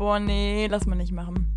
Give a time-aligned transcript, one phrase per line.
[0.00, 1.54] Boah, nee, lass mal nicht machen.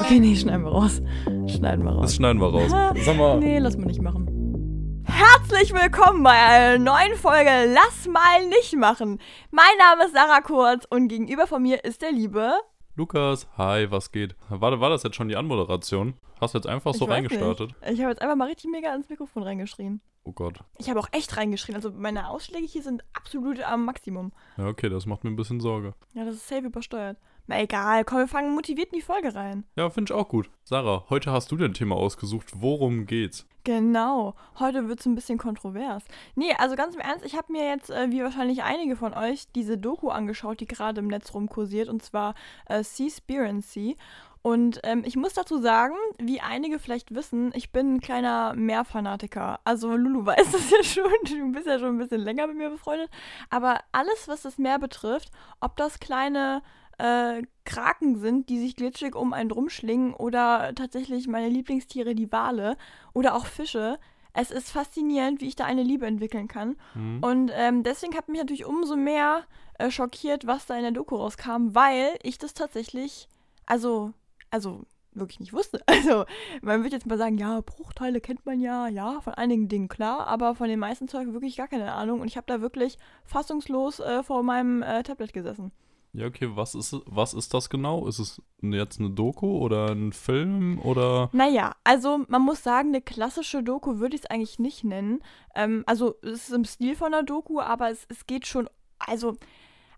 [0.00, 1.00] Okay, nee, schneiden wir raus.
[1.46, 2.02] Schneiden wir raus.
[2.02, 2.72] Das schneiden wir raus.
[3.04, 3.38] Sag mal.
[3.38, 5.04] Nee, lass mal nicht machen.
[5.04, 9.20] Herzlich willkommen bei einer neuen Folge Lass mal nicht machen.
[9.52, 12.54] Mein Name ist Sarah Kurz und gegenüber von mir ist der liebe.
[12.96, 14.36] Lukas, hi, was geht?
[14.48, 16.14] War, war das jetzt schon die Anmoderation?
[16.40, 17.70] Hast du jetzt einfach so Ich weiß reingestartet?
[17.80, 17.92] Nicht.
[17.94, 20.00] Ich habe jetzt einfach mal richtig mega ins Mikrofon reingeschrien.
[20.22, 20.60] Oh Gott.
[20.78, 21.74] Ich habe auch echt reingeschrien.
[21.74, 24.32] Also meine Ausschläge hier sind absolut am Maximum.
[24.56, 25.94] Ja, okay, das macht mir ein bisschen Sorge.
[26.14, 27.18] Ja, das ist safe übersteuert.
[27.46, 29.64] Na egal, komm, wir fangen motiviert in die Folge rein.
[29.76, 30.48] Ja, finde ich auch gut.
[30.64, 32.52] Sarah, heute hast du dein Thema ausgesucht.
[32.54, 33.46] Worum geht's?
[33.64, 36.04] Genau, heute wird es ein bisschen kontrovers.
[36.36, 39.44] Nee, also ganz im Ernst, ich habe mir jetzt, äh, wie wahrscheinlich einige von euch,
[39.54, 42.34] diese Doku angeschaut, die gerade im Netz rumkursiert, und zwar
[42.66, 43.96] äh, Seaspiracy.
[44.40, 49.60] Und ähm, ich muss dazu sagen, wie einige vielleicht wissen, ich bin ein kleiner Meerfanatiker.
[49.64, 52.68] Also Lulu weiß das ja schon, du bist ja schon ein bisschen länger mit mir
[52.68, 53.10] befreundet.
[53.48, 56.62] Aber alles, was das Meer betrifft, ob das kleine
[56.98, 62.76] äh, Kraken sind, die sich glitschig um einen rumschlingen oder tatsächlich meine Lieblingstiere, die Wale
[63.12, 63.98] oder auch Fische.
[64.32, 66.76] Es ist faszinierend, wie ich da eine Liebe entwickeln kann.
[66.94, 67.22] Hm?
[67.22, 69.44] Und ähm, deswegen hat mich natürlich umso mehr
[69.78, 73.28] äh, schockiert, was da in der Doku rauskam, weil ich das tatsächlich,
[73.66, 74.12] also,
[74.50, 74.84] also
[75.14, 75.82] wirklich nicht wusste.
[75.86, 76.24] Also,
[76.60, 80.26] man wird jetzt mal sagen, ja, Bruchteile kennt man ja, ja, von einigen Dingen klar,
[80.26, 82.20] aber von den meisten Zeug wirklich gar keine Ahnung.
[82.20, 85.72] Und ich habe da wirklich fassungslos äh, vor meinem äh, Tablet gesessen.
[86.16, 88.06] Ja, okay, was ist, was ist das genau?
[88.06, 91.28] Ist es jetzt eine Doku oder ein Film oder.
[91.32, 95.22] Naja, also man muss sagen, eine klassische Doku würde ich es eigentlich nicht nennen.
[95.56, 98.70] Ähm, also es ist im Stil von einer Doku, aber es, es geht schon,
[99.00, 99.36] also,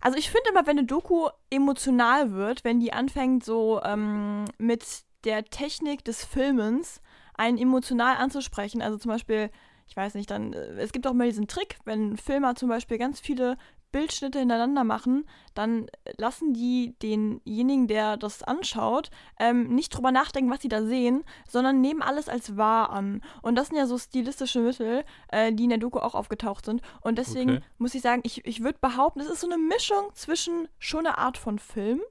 [0.01, 4.83] also ich finde immer, wenn eine Doku emotional wird, wenn die anfängt so ähm, mit
[5.23, 6.99] der Technik des Filmens
[7.35, 9.51] einen emotional anzusprechen, also zum Beispiel,
[9.87, 12.97] ich weiß nicht, dann, äh, es gibt auch mal diesen Trick, wenn Filmer zum Beispiel
[12.97, 13.55] ganz viele
[13.91, 20.61] Bildschnitte hintereinander machen, dann lassen die denjenigen, der das anschaut, ähm, nicht drüber nachdenken, was
[20.61, 23.21] sie da sehen, sondern nehmen alles als wahr an.
[23.41, 26.81] Und das sind ja so stilistische Mittel, äh, die in der Doku auch aufgetaucht sind.
[27.01, 27.61] Und deswegen Okay.
[27.77, 31.17] muss ich sagen, ich, ich würde behaupten, es ist so eine Mischung zwischen schon eine
[31.17, 32.01] Art von Film,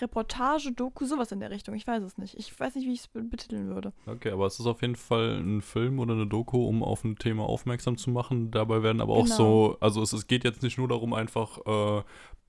[0.00, 1.74] Reportage, Doku, sowas in der Richtung.
[1.74, 2.34] Ich weiß es nicht.
[2.38, 3.92] Ich weiß nicht, wie ich es betiteln würde.
[4.06, 7.16] Okay, aber es ist auf jeden Fall ein Film oder eine Doku, um auf ein
[7.16, 8.50] Thema aufmerksam zu machen.
[8.50, 9.36] Dabei werden aber auch Genau.
[9.36, 12.02] so, also es, es geht jetzt nicht nur darum, einfach äh,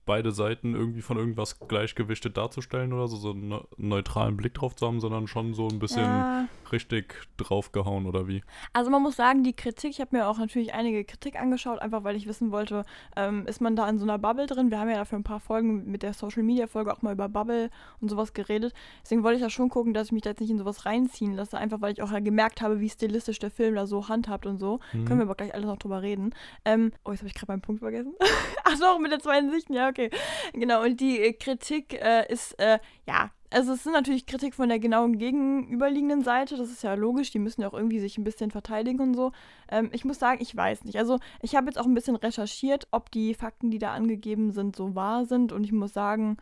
[0.05, 4.75] beide Seiten irgendwie von irgendwas gleichgewichtet darzustellen oder so, so einen ne- neutralen Blick drauf
[4.75, 6.47] zu haben, sondern schon so ein bisschen Ja.
[6.75, 8.43] Richtig draufgehauen oder wie.
[8.73, 12.03] Also man muss sagen, die Kritik, ich habe mir auch natürlich einige Kritik angeschaut, einfach
[12.03, 12.83] weil ich wissen wollte,
[13.15, 14.71] ähm, ist man da in so einer Bubble drin?
[14.71, 17.29] Wir haben ja dafür ein paar Folgen mit der Social Media Folge auch mal über
[17.29, 17.69] Bubble
[18.01, 18.73] und sowas geredet.
[19.03, 21.33] Deswegen wollte ich da schon gucken, dass ich mich da jetzt nicht in sowas reinziehen
[21.33, 24.45] lasse, einfach weil ich auch ja gemerkt habe, wie stilistisch der Film da so handhabt
[24.45, 24.79] und so.
[24.91, 25.05] Mhm.
[25.05, 26.35] Können wir aber gleich alles noch drüber reden.
[26.65, 28.13] Ähm, oh, jetzt habe ich gerade meinen Punkt vergessen.
[28.65, 30.09] Ach so, mit der zweiten Sicht, ja, okay.
[30.53, 34.69] Genau, und die äh, Kritik äh, ist, äh, ja, also es sind natürlich Kritik von
[34.69, 38.23] der genauen gegenüberliegenden Seite, das ist ja logisch, die müssen ja auch irgendwie sich ein
[38.23, 39.31] bisschen verteidigen und so.
[39.69, 40.97] Ähm, ich muss sagen, ich weiß nicht.
[40.97, 44.75] Also ich habe jetzt auch ein bisschen recherchiert, ob die Fakten, die da angegeben sind,
[44.75, 45.51] so wahr sind.
[45.51, 46.37] Und ich muss sagen,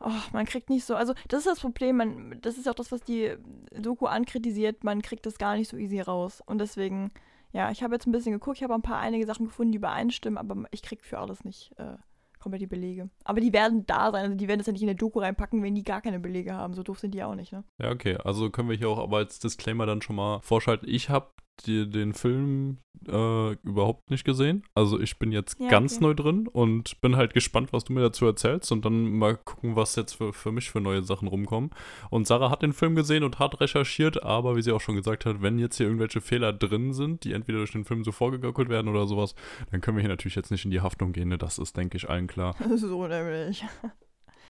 [0.00, 2.92] oh, man kriegt nicht so, also das ist das Problem, man, das ist auch das,
[2.92, 3.36] was die
[3.72, 6.42] Doku ankritisiert, man kriegt das gar nicht so easy raus.
[6.46, 7.10] Und deswegen,
[7.52, 9.78] ja, ich habe jetzt ein bisschen geguckt, ich habe ein paar einige Sachen gefunden, die
[9.78, 11.96] übereinstimmen, aber ich krieg für alles nicht äh,
[12.40, 13.10] komplett die Belege.
[13.24, 15.62] Aber die werden da sein, also die werden das ja nicht in der Doku reinpacken,
[15.62, 16.74] wenn die gar keine Belege haben.
[16.74, 17.64] So doof sind die auch nicht, ne?
[17.78, 18.16] Ja, okay.
[18.24, 20.88] Also können wir hier auch aber als Disclaimer dann schon mal vorschalten.
[20.88, 21.30] Ich habe
[21.66, 22.78] den Film
[23.08, 24.62] äh, überhaupt nicht gesehen.
[24.74, 26.04] Also ich bin jetzt Ja, ganz okay.
[26.04, 29.76] neu drin und bin halt gespannt, was du mir dazu erzählst und dann mal gucken,
[29.76, 31.70] was jetzt für, für mich für neue Sachen rumkommen.
[32.10, 35.24] Und Sarah hat den Film gesehen und hat recherchiert, aber wie sie auch schon gesagt
[35.26, 38.68] hat, wenn jetzt hier irgendwelche Fehler drin sind, die entweder durch den Film so vorgegaukelt
[38.68, 39.34] werden oder sowas,
[39.70, 41.28] dann können wir hier natürlich jetzt nicht in die Haftung gehen.
[41.28, 41.38] Ne?
[41.38, 42.54] Das ist, denke ich, allen klar.
[42.76, 43.64] so nämlich.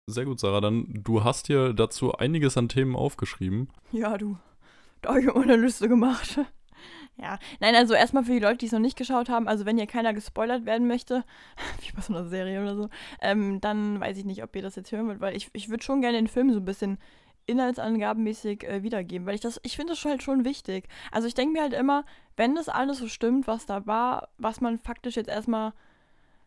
[0.06, 0.60] Sehr gut, Sarah.
[0.60, 3.68] Dann, du hast hier dazu einiges an Themen aufgeschrieben.
[3.92, 4.36] Ja, du.
[5.02, 6.40] Da habe ich mir eine Liste gemacht.
[7.22, 9.76] Ja, nein, also erstmal für die Leute, die es noch nicht geschaut haben, also wenn
[9.76, 11.24] hier keiner gespoilert werden möchte,
[11.80, 12.88] wie bei so einer Serie oder so,
[13.20, 15.82] ähm, dann weiß ich nicht, ob ihr das jetzt hören wollt, weil ich, ich würde
[15.82, 16.98] schon gerne den Film so ein bisschen
[17.44, 20.88] inhaltsangabenmäßig äh, wiedergeben, weil ich das, ich finde das schon halt schon wichtig.
[21.10, 22.04] Also ich denke mir halt immer,
[22.36, 25.72] wenn das alles so stimmt, was da war, was man faktisch jetzt erstmal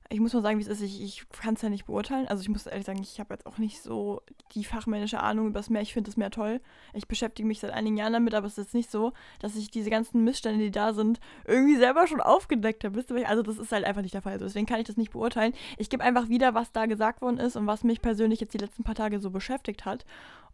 [0.10, 2.28] ich muss mal sagen, wie es ist, ich, ich kann es ja nicht beurteilen.
[2.28, 4.22] Also ich muss ehrlich sagen, ich habe jetzt auch nicht so
[4.54, 5.82] die fachmännische Ahnung über das Meer.
[5.82, 6.62] Ich finde das Meer toll.
[6.94, 9.72] Ich beschäftige mich seit einigen Jahren damit, aber es ist jetzt nicht so, dass ich
[9.72, 13.04] diese ganzen Missstände, die da sind, irgendwie selber schon aufgedeckt habe.
[13.26, 14.34] Also das ist halt einfach nicht der Fall.
[14.34, 15.54] Also deswegen kann ich das nicht beurteilen.
[15.78, 18.60] Ich gebe einfach wieder, was da gesagt worden ist und was mich persönlich jetzt die
[18.60, 20.06] letzten paar Tage so beschäftigt hat.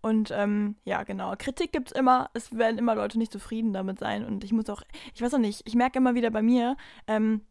[0.02, 1.34] Und ähm, ja, genau.
[1.38, 2.30] Kritik gibt es immer.
[2.34, 4.26] Es werden immer Leute nicht zufrieden damit sein.
[4.26, 4.82] Und ich muss auch,
[5.14, 7.42] ich weiß auch nicht, ich merke immer wieder bei mir, ähm,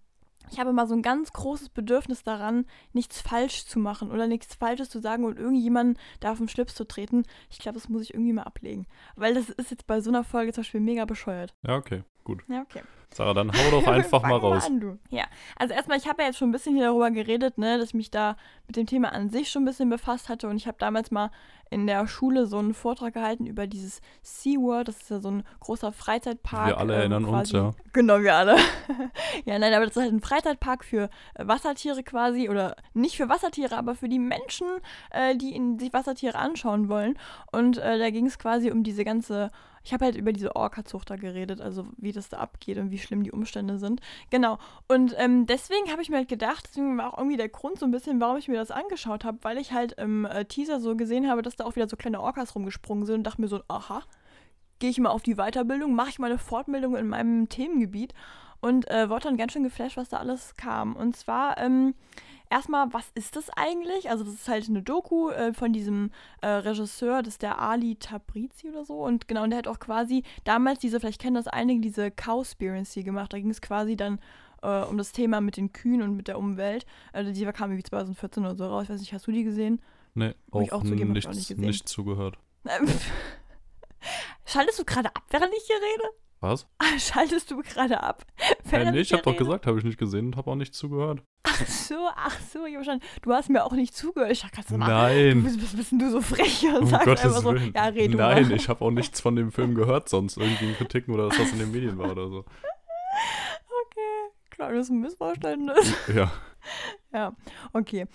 [0.50, 4.54] ich habe immer so ein ganz großes Bedürfnis daran, nichts falsch zu machen oder nichts
[4.54, 7.24] Falsches zu sagen und irgendjemanden da auf den Schlips zu treten.
[7.50, 8.86] Ich glaube, das muss ich irgendwie mal ablegen.
[9.16, 11.54] Weil das ist jetzt bei so einer Folge zum Beispiel mega bescheuert.
[11.66, 12.42] Ja, okay, gut.
[12.48, 12.82] Ja, okay.
[13.12, 14.62] Sarah, dann hau doch einfach mal raus.
[14.62, 14.98] Mal an, du.
[15.10, 15.24] Ja,
[15.56, 17.94] also erstmal, ich habe ja jetzt schon ein bisschen hier darüber geredet, ne, dass ich
[17.94, 20.76] mich da mit dem Thema an sich schon ein bisschen befasst hatte und ich habe
[20.78, 21.30] damals mal
[21.70, 25.42] in der Schule so einen Vortrag gehalten über dieses SeaWorld, das ist ja so ein
[25.60, 26.68] großer Freizeitpark.
[26.68, 27.70] Wir alle ähm, erinnern uns, quasi- ja.
[27.92, 28.56] Genau, wir alle.
[29.44, 33.28] ja, nein, aber das ist halt ein Freizeitpark für äh, Wassertiere quasi oder nicht für
[33.28, 34.66] Wassertiere, aber für die Menschen,
[35.10, 37.18] äh, die in, sich Wassertiere anschauen wollen.
[37.52, 39.50] Und äh, da ging es quasi um diese ganze,
[39.84, 42.97] ich habe halt über diese Orca-Zucht da geredet, also wie das da abgeht und wie
[43.02, 44.00] schlimm die Umstände sind.
[44.30, 44.58] Genau.
[44.88, 47.86] Und ähm, deswegen habe ich mir halt gedacht, deswegen war auch irgendwie der Grund so
[47.86, 50.96] ein bisschen, warum ich mir das angeschaut habe, weil ich halt im äh, Teaser so
[50.96, 53.60] gesehen habe, dass da auch wieder so kleine Orcas rumgesprungen sind und dachte mir so,
[53.68, 54.02] aha,
[54.78, 58.14] gehe ich mal auf die Weiterbildung, mache ich mal eine Fortbildung in meinem Themengebiet
[58.60, 60.96] und äh, wurde dann ganz schön geflasht, was da alles kam.
[60.96, 61.94] Und zwar ähm,
[62.50, 64.10] erstmal, was ist das eigentlich?
[64.10, 66.10] Also das ist halt eine Doku äh, von diesem
[66.40, 69.02] äh, Regisseur, das ist der Ali Tabrizi oder so.
[69.02, 73.02] Und genau, und der hat auch quasi damals diese, vielleicht kennen das einige, diese Cowspiracy
[73.02, 73.32] gemacht.
[73.32, 74.20] Da ging es quasi dann
[74.62, 76.86] äh, um das Thema mit den Kühen und mit der Umwelt.
[77.12, 78.84] Also die kam irgendwie 2014 oder so raus.
[78.84, 79.80] Ich weiß nicht, hast du die gesehen?
[80.14, 82.38] Nee, Muss ich auch, auch zugeben, nichts, auch nicht nicht zugehört.
[84.44, 86.10] Schaltest du gerade ab, während ich hier rede?
[86.40, 86.66] Was?
[86.98, 88.24] Schaltest du gerade ab?
[88.64, 91.22] Während nee, ich habe doch gesagt, habe ich nicht gesehen und habe auch nicht zugehört.
[91.42, 93.00] Ach so, ach so, ich hab schon.
[93.22, 94.30] Du hast mir auch nicht zugehört.
[94.30, 95.42] Ich dachte, kannst du Nein.
[95.42, 97.72] bist, bist, du so frech und Um sagst Gottes einfach so, Willen.
[97.74, 98.52] ja, red Nein, mal.
[98.52, 100.36] ich habe auch nichts von dem Film gehört sonst.
[100.36, 102.38] Irgendwie Kritiken oder dass das in den Medien war oder so.
[103.64, 105.94] Okay, kleines Missverständnis.
[106.14, 106.30] Ja.
[107.12, 107.32] Ja,
[107.72, 108.06] okay.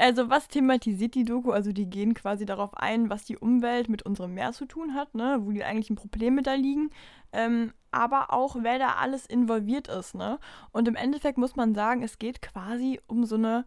[0.00, 1.50] Also was thematisiert die Doku?
[1.50, 5.14] Also die gehen quasi darauf ein, was die Umwelt mit unserem Meer zu tun hat,
[5.14, 5.40] ne?
[5.42, 6.88] wo die eigentlichen Probleme da liegen,
[7.32, 10.14] ähm, aber auch wer da alles involviert ist.
[10.14, 10.38] Ne?
[10.72, 13.66] Und im Endeffekt muss man sagen, es geht quasi um so eine,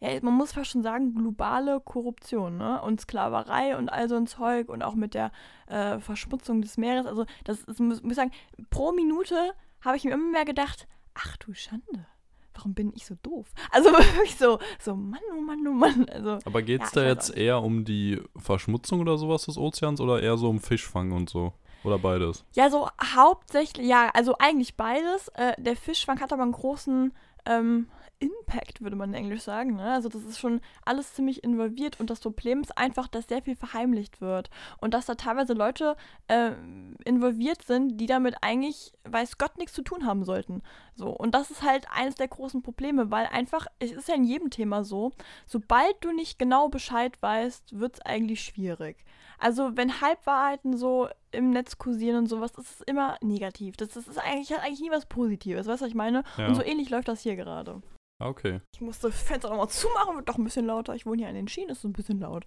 [0.00, 2.80] ja, man muss fast schon sagen, globale Korruption ne?
[2.80, 5.32] und Sklaverei und all so ein Zeug und auch mit der
[5.66, 7.04] äh, Verschmutzung des Meeres.
[7.04, 8.32] Also das ist, muss, ich sagen,
[8.70, 9.52] pro Minute
[9.82, 12.06] habe ich mir immer mehr gedacht, ach du Schande
[12.54, 13.48] warum bin ich so doof?
[13.70, 16.08] Also wirklich so, so Mann, oh Mann, oh Mann.
[16.08, 20.22] Also, Aber geht's Ja, da jetzt eher um die Verschmutzung oder sowas des Ozeans oder
[20.22, 21.52] eher so um Fischfang und so?
[21.84, 22.46] Oder beides?
[22.54, 25.28] ja, so hauptsächlich, ja, also eigentlich beides.
[25.34, 27.12] Äh, der Fischfang hat aber einen großen
[27.44, 27.88] ähm,
[28.24, 29.76] Impact, würde man in Englisch sagen.
[29.76, 29.92] Ne?
[29.92, 33.56] Also das ist schon alles ziemlich involviert und das Problem ist einfach, dass sehr viel
[33.56, 34.50] verheimlicht wird
[34.80, 35.96] und dass da teilweise Leute
[36.28, 40.62] ähm, involviert sind, die damit eigentlich, weiß Gott, nichts zu tun haben sollten.
[40.94, 44.24] So, und das ist halt eines der großen Probleme, weil einfach, es ist ja in
[44.24, 45.12] jedem Thema so,
[45.46, 49.04] sobald du nicht genau Bescheid weißt, wird es eigentlich schwierig.
[49.38, 53.76] Also, wenn Halbwahrheiten so im Netz kursieren und sowas, ist immer negativ.
[53.76, 56.22] Das, das ist eigentlich, hat eigentlich nie was Positives, weißt du, was ich meine?
[56.38, 56.46] Ja.
[56.46, 57.82] Und so ähnlich läuft das hier gerade.
[58.18, 58.60] Ah, Okay.
[58.74, 60.94] Ich musste das Fenster nochmal zumachen, wird doch ein bisschen lauter.
[60.94, 62.44] Ich wohne hier an den Schienen, ist so ein bisschen laut.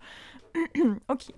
[1.08, 1.34] okay.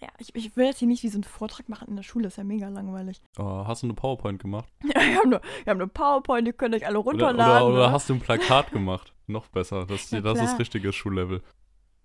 [0.00, 2.28] Ja, ich, ich will jetzt hier nicht wie so einen Vortrag machen in der Schule,
[2.28, 3.20] ist ja mega langweilig.
[3.36, 4.68] Oh, hast du eine PowerPoint gemacht?
[4.84, 7.66] Ja, wir haben eine, wir haben eine PowerPoint, die könnt ihr euch alle Oder, runterladen.
[7.66, 7.92] oder, oder ne?
[7.92, 9.12] hast du ein Plakat gemacht?
[9.26, 9.86] Noch besser.
[9.86, 11.42] Das, Ja, das ist richtiges Schullevel.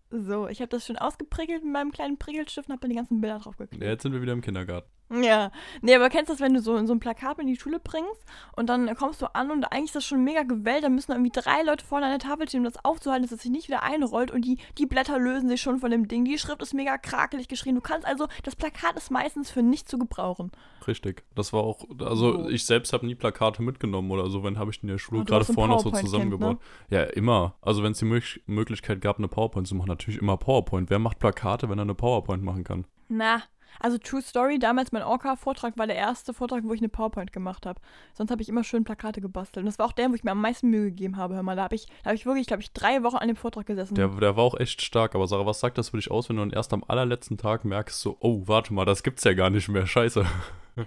[0.09, 3.39] So, ich habe das schon ausgeprickelt mit meinem kleinen Prickelstift und habe die ganzen Bilder
[3.39, 3.83] draufgeklebt.
[3.83, 4.87] Ja, jetzt sind wir wieder im Kindergarten.
[5.11, 5.51] Ja.
[5.81, 8.23] Nee, aber kennst du das, wenn du so, so ein Plakat in die Schule bringst
[8.55, 11.31] und dann kommst du an und eigentlich ist das schon mega gewellt, dann müssen irgendwie
[11.31, 13.83] drei Leute vorne an der Tafel stehen, um das aufzuhalten, dass es sich nicht wieder
[13.83, 16.25] einrollt und die, die Blätter lösen sich schon von dem Ding.
[16.25, 17.75] Die Schrift ist mega krakelig geschrieben.
[17.75, 20.51] Du kannst also, das Plakat ist meistens für nichts zu gebrauchen.
[20.87, 21.23] Richtig.
[21.35, 22.49] Das war auch, also So.
[22.49, 25.23] ich selbst habe nie Plakate mitgenommen oder so, wenn habe ich in der Schule Oh,
[25.23, 26.57] du gerade vorne noch so PowerPoint-Kind, zusammengebaut.
[26.89, 27.55] Ja, immer.
[27.61, 30.89] Also wenn es die Möglich Möglichkeit gab, eine PowerPoint zu machen, natürlich immer PowerPoint.
[30.89, 32.85] Wer macht Plakate, wenn er eine PowerPoint machen kann?
[33.09, 33.43] Na,
[33.79, 37.65] also True Story, damals mein Orca-Vortrag war der erste Vortrag, wo ich eine PowerPoint gemacht
[37.65, 37.79] habe.
[38.13, 39.63] Sonst habe ich immer schön Plakate gebastelt.
[39.63, 41.35] Und das war auch der, wo ich mir am meisten Mühe gegeben habe.
[41.35, 43.65] Hör mal, da habe ich, hab ich wirklich, glaube ich, drei Wochen an dem Vortrag
[43.65, 43.95] gesessen.
[43.95, 46.37] Der, der war auch echt stark, aber Sarah, was sagt das für dich aus, wenn
[46.37, 49.69] du erst am allerletzten Tag merkst, so, oh, warte mal, das gibt's ja gar nicht
[49.69, 50.25] mehr, scheiße.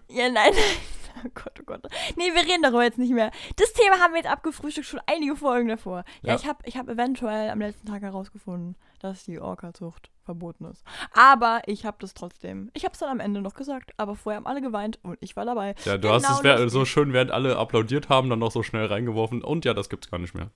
[0.09, 0.53] Ja, nein.
[1.25, 1.81] Oh Gott, oh Gott.
[2.17, 3.31] Nee, wir reden darüber jetzt nicht mehr.
[3.57, 6.05] Das Thema haben wir jetzt abgefrühstückt, schon einige Folgen davor.
[6.21, 6.35] Ja, Ja.
[6.35, 10.85] ich habe ich hab eventuell am letzten Tag herausgefunden, dass die Orca-Zucht verboten ist.
[11.15, 12.71] Aber ich habe das trotzdem.
[12.75, 15.37] Ich habe es dann am Ende noch gesagt, aber vorher haben alle geweint und ich
[15.37, 15.75] war dabei.
[15.87, 18.85] Ja, du Genau hast es so schön, während alle applaudiert haben, dann noch so schnell
[18.85, 20.51] reingeworfen und ja, das gibt's gar nicht mehr.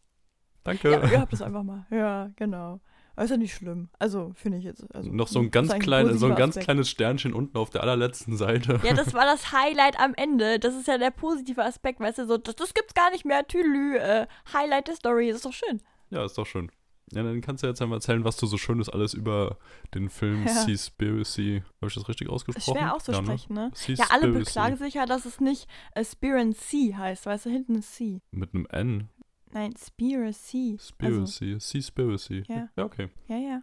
[0.63, 0.91] Danke.
[0.91, 1.87] Ja, ihr habt es einfach mal.
[1.91, 2.81] Ja, genau.
[3.21, 3.91] Aber ist ja nicht schlimm.
[3.99, 4.83] Also, finde ich jetzt.
[4.95, 6.65] Also, noch so ein ganz kleines, so ein ganz Aspekt.
[6.65, 8.81] kleines Sternchen unten auf der allerletzten Seite.
[8.83, 10.59] Ja, das war das Highlight am Ende.
[10.59, 13.47] Das ist ja der positive Aspekt, weißt du, so, das, das gibt's gar nicht mehr.
[13.47, 15.83] Tüdelü, äh, Highlight der Story, das ist doch schön.
[16.09, 16.71] Ja, ist doch schön.
[17.13, 19.59] Ja, dann kannst du jetzt einmal erzählen, was du so Schönes alles über
[19.95, 20.55] den Film Ja.
[20.55, 22.79] Seaspiracy, habe ich das richtig Ist ausgesprochen?
[22.79, 23.71] schwer auszusprechen, ne?
[23.87, 23.95] Ja, ne?
[23.97, 27.95] Ja, alle beklagen sich ja, dass es nicht äh, Sea heißt, weißt du, hinten ist
[27.95, 28.21] Sea.
[28.31, 29.11] Mit einem N.
[29.53, 30.79] Nein, Spiracy.
[30.79, 31.57] Also, Spiracy.
[31.59, 32.45] Seaspiracy.
[32.49, 32.69] Ja.
[32.77, 33.09] ja, okay.
[33.29, 33.63] ja, ja.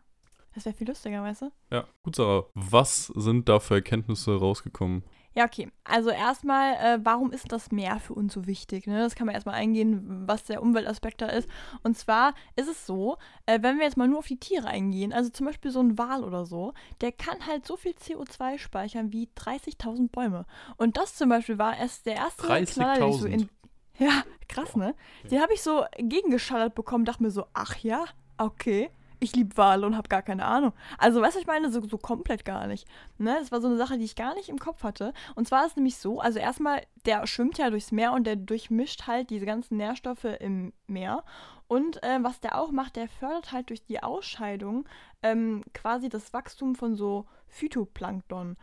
[0.53, 1.51] Das wäre viel lustiger, weißt du?
[1.69, 2.47] Ja, gut, Sarah.
[2.55, 5.03] Was sind da für Erkenntnisse rausgekommen?
[5.37, 5.71] Ja, okay.
[5.83, 8.87] Also erstmal, äh, warum ist das Meer für uns so wichtig?
[8.87, 8.97] Ne?
[8.97, 11.47] Das kann man erstmal eingehen, was der Umweltaspekt da ist.
[11.83, 15.13] Und zwar ist es so, äh, wenn wir jetzt mal nur auf die Tiere eingehen,
[15.13, 19.13] also zum Beispiel so ein Wal oder so, der kann halt so viel CO2 speichern
[19.13, 20.47] wie 30.000 Bäume.
[20.77, 23.27] Und das zum Beispiel war erst der erste Knaller, den ich so 30.000.
[23.27, 23.49] in
[23.99, 24.93] Ja, krass, ne?
[25.31, 28.05] Den habe ich so gegengeschallert bekommen, dachte mir so, ach ja,
[28.37, 28.91] okay.
[29.19, 30.73] Ich liebe Wale und habe gar keine Ahnung.
[30.99, 32.87] Also, weißt du, ich meine, so, so komplett gar nicht.
[33.17, 33.35] Ne?
[33.39, 35.11] Das war so eine Sache, die ich gar nicht im Kopf hatte.
[35.33, 38.35] Und zwar ist es nämlich so, also erstmal, der schwimmt ja durchs Meer und der
[38.35, 41.23] durchmischt halt diese ganzen Nährstoffe im Meer.
[41.67, 44.87] Und äh, was der auch macht, der fördert halt durch die Ausscheidung
[45.23, 48.55] ähm, quasi das Wachstum von so Phytoplankton.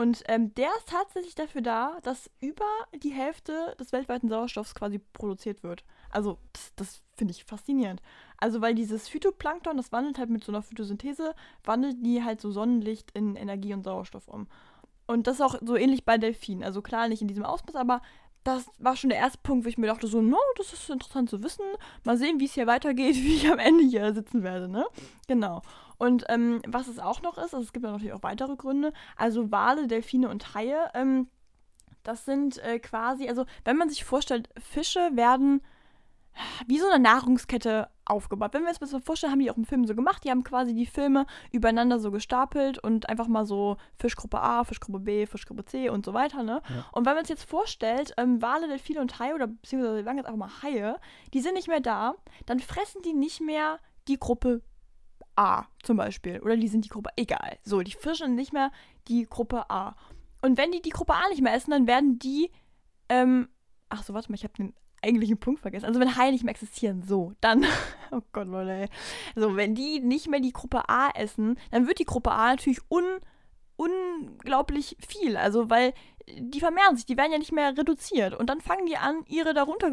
[0.00, 2.64] Und ähm, der ist tatsächlich dafür da, dass über
[3.02, 5.84] die Hälfte des weltweiten Sauerstoffs quasi produziert wird.
[6.10, 8.00] Also, das, das finde ich faszinierend.
[8.36, 12.52] Also, weil dieses Phytoplankton, das wandelt halt mit so einer Photosynthese, wandelt die halt so
[12.52, 14.46] Sonnenlicht in Energie und Sauerstoff um.
[15.08, 16.62] Und das ist auch so ähnlich bei Delfinen.
[16.62, 18.00] Also klar, nicht in diesem Ausmaß, aber
[18.48, 21.30] das war schon der erste Punkt, wo ich mir dachte, so, no, das ist interessant
[21.30, 21.64] zu wissen.
[22.04, 24.86] Mal sehen, wie es hier weitergeht, wie ich am Ende hier sitzen werde, ne?
[25.26, 25.62] Genau.
[25.98, 28.92] Und ähm, was es auch noch ist, also es gibt ja natürlich auch weitere Gründe,
[29.16, 31.28] also Wale, Delfine und Haie, ähm,
[32.04, 35.60] das sind äh, quasi, also wenn man sich vorstellt, Fische werden
[36.66, 38.54] wie so eine Nahrungskette aufgebaut.
[38.54, 40.24] Wenn wir uns das mal vorstellen, haben die auch im Film so gemacht.
[40.24, 45.00] Die haben quasi die Filme übereinander so gestapelt und einfach mal so Fischgruppe A, Fischgruppe
[45.00, 46.62] B, Fischgruppe C und so weiter, ne?
[46.68, 46.86] Ja.
[46.92, 50.18] Und wenn man sich jetzt vorstellt, ähm, Wale, Delfine und Haie, oder beziehungsweise wir sagen
[50.18, 50.98] jetzt einfach mal Haie,
[51.34, 52.14] die sind nicht mehr da,
[52.46, 53.78] dann fressen die nicht mehr
[54.08, 54.62] die Gruppe
[55.36, 56.40] A zum Beispiel.
[56.40, 57.58] Oder die sind die Gruppe, egal.
[57.62, 58.72] So, die fischen nicht mehr
[59.06, 59.94] die Gruppe A.
[60.42, 62.50] Und wenn die die Gruppe A nicht mehr essen, dann werden die,
[63.08, 63.48] ähm,
[63.88, 65.86] ach so, warte mal, ich habe den eigentlichen Punkt vergessen.
[65.86, 67.64] Also wenn Haie nicht mehr existieren, so, dann,
[68.10, 68.88] oh Gott, Leute, ey.
[69.34, 72.80] So, wenn die nicht mehr die Gruppe A essen, dann wird die Gruppe A natürlich
[72.90, 73.04] un,
[73.76, 75.36] unglaublich viel.
[75.36, 75.94] Also, weil
[76.38, 78.34] die vermehren sich, die werden ja nicht mehr reduziert.
[78.34, 79.90] Und dann fangen die an, ihre darunter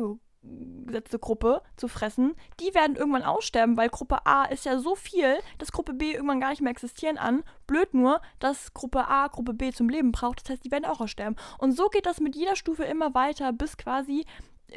[0.85, 2.35] gesetzte Gruppe zu fressen.
[2.59, 6.39] Die werden irgendwann aussterben, weil Gruppe A ist ja so viel, dass Gruppe B irgendwann
[6.39, 7.43] gar nicht mehr existieren an.
[7.67, 10.41] Blöd nur, dass Gruppe A Gruppe B zum Leben braucht.
[10.41, 11.35] Das heißt, die werden auch aussterben.
[11.57, 14.25] Und so geht das mit jeder Stufe immer weiter, bis quasi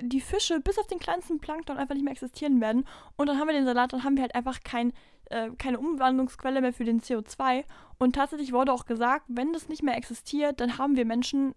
[0.00, 2.84] die Fische bis auf den kleinsten Plankton einfach nicht mehr existieren werden.
[3.16, 4.92] Und dann haben wir den Salat, dann haben wir halt einfach kein,
[5.26, 7.64] äh, keine Umwandlungsquelle mehr für den CO2.
[7.98, 11.54] Und tatsächlich wurde auch gesagt, wenn das nicht mehr existiert, dann haben wir Menschen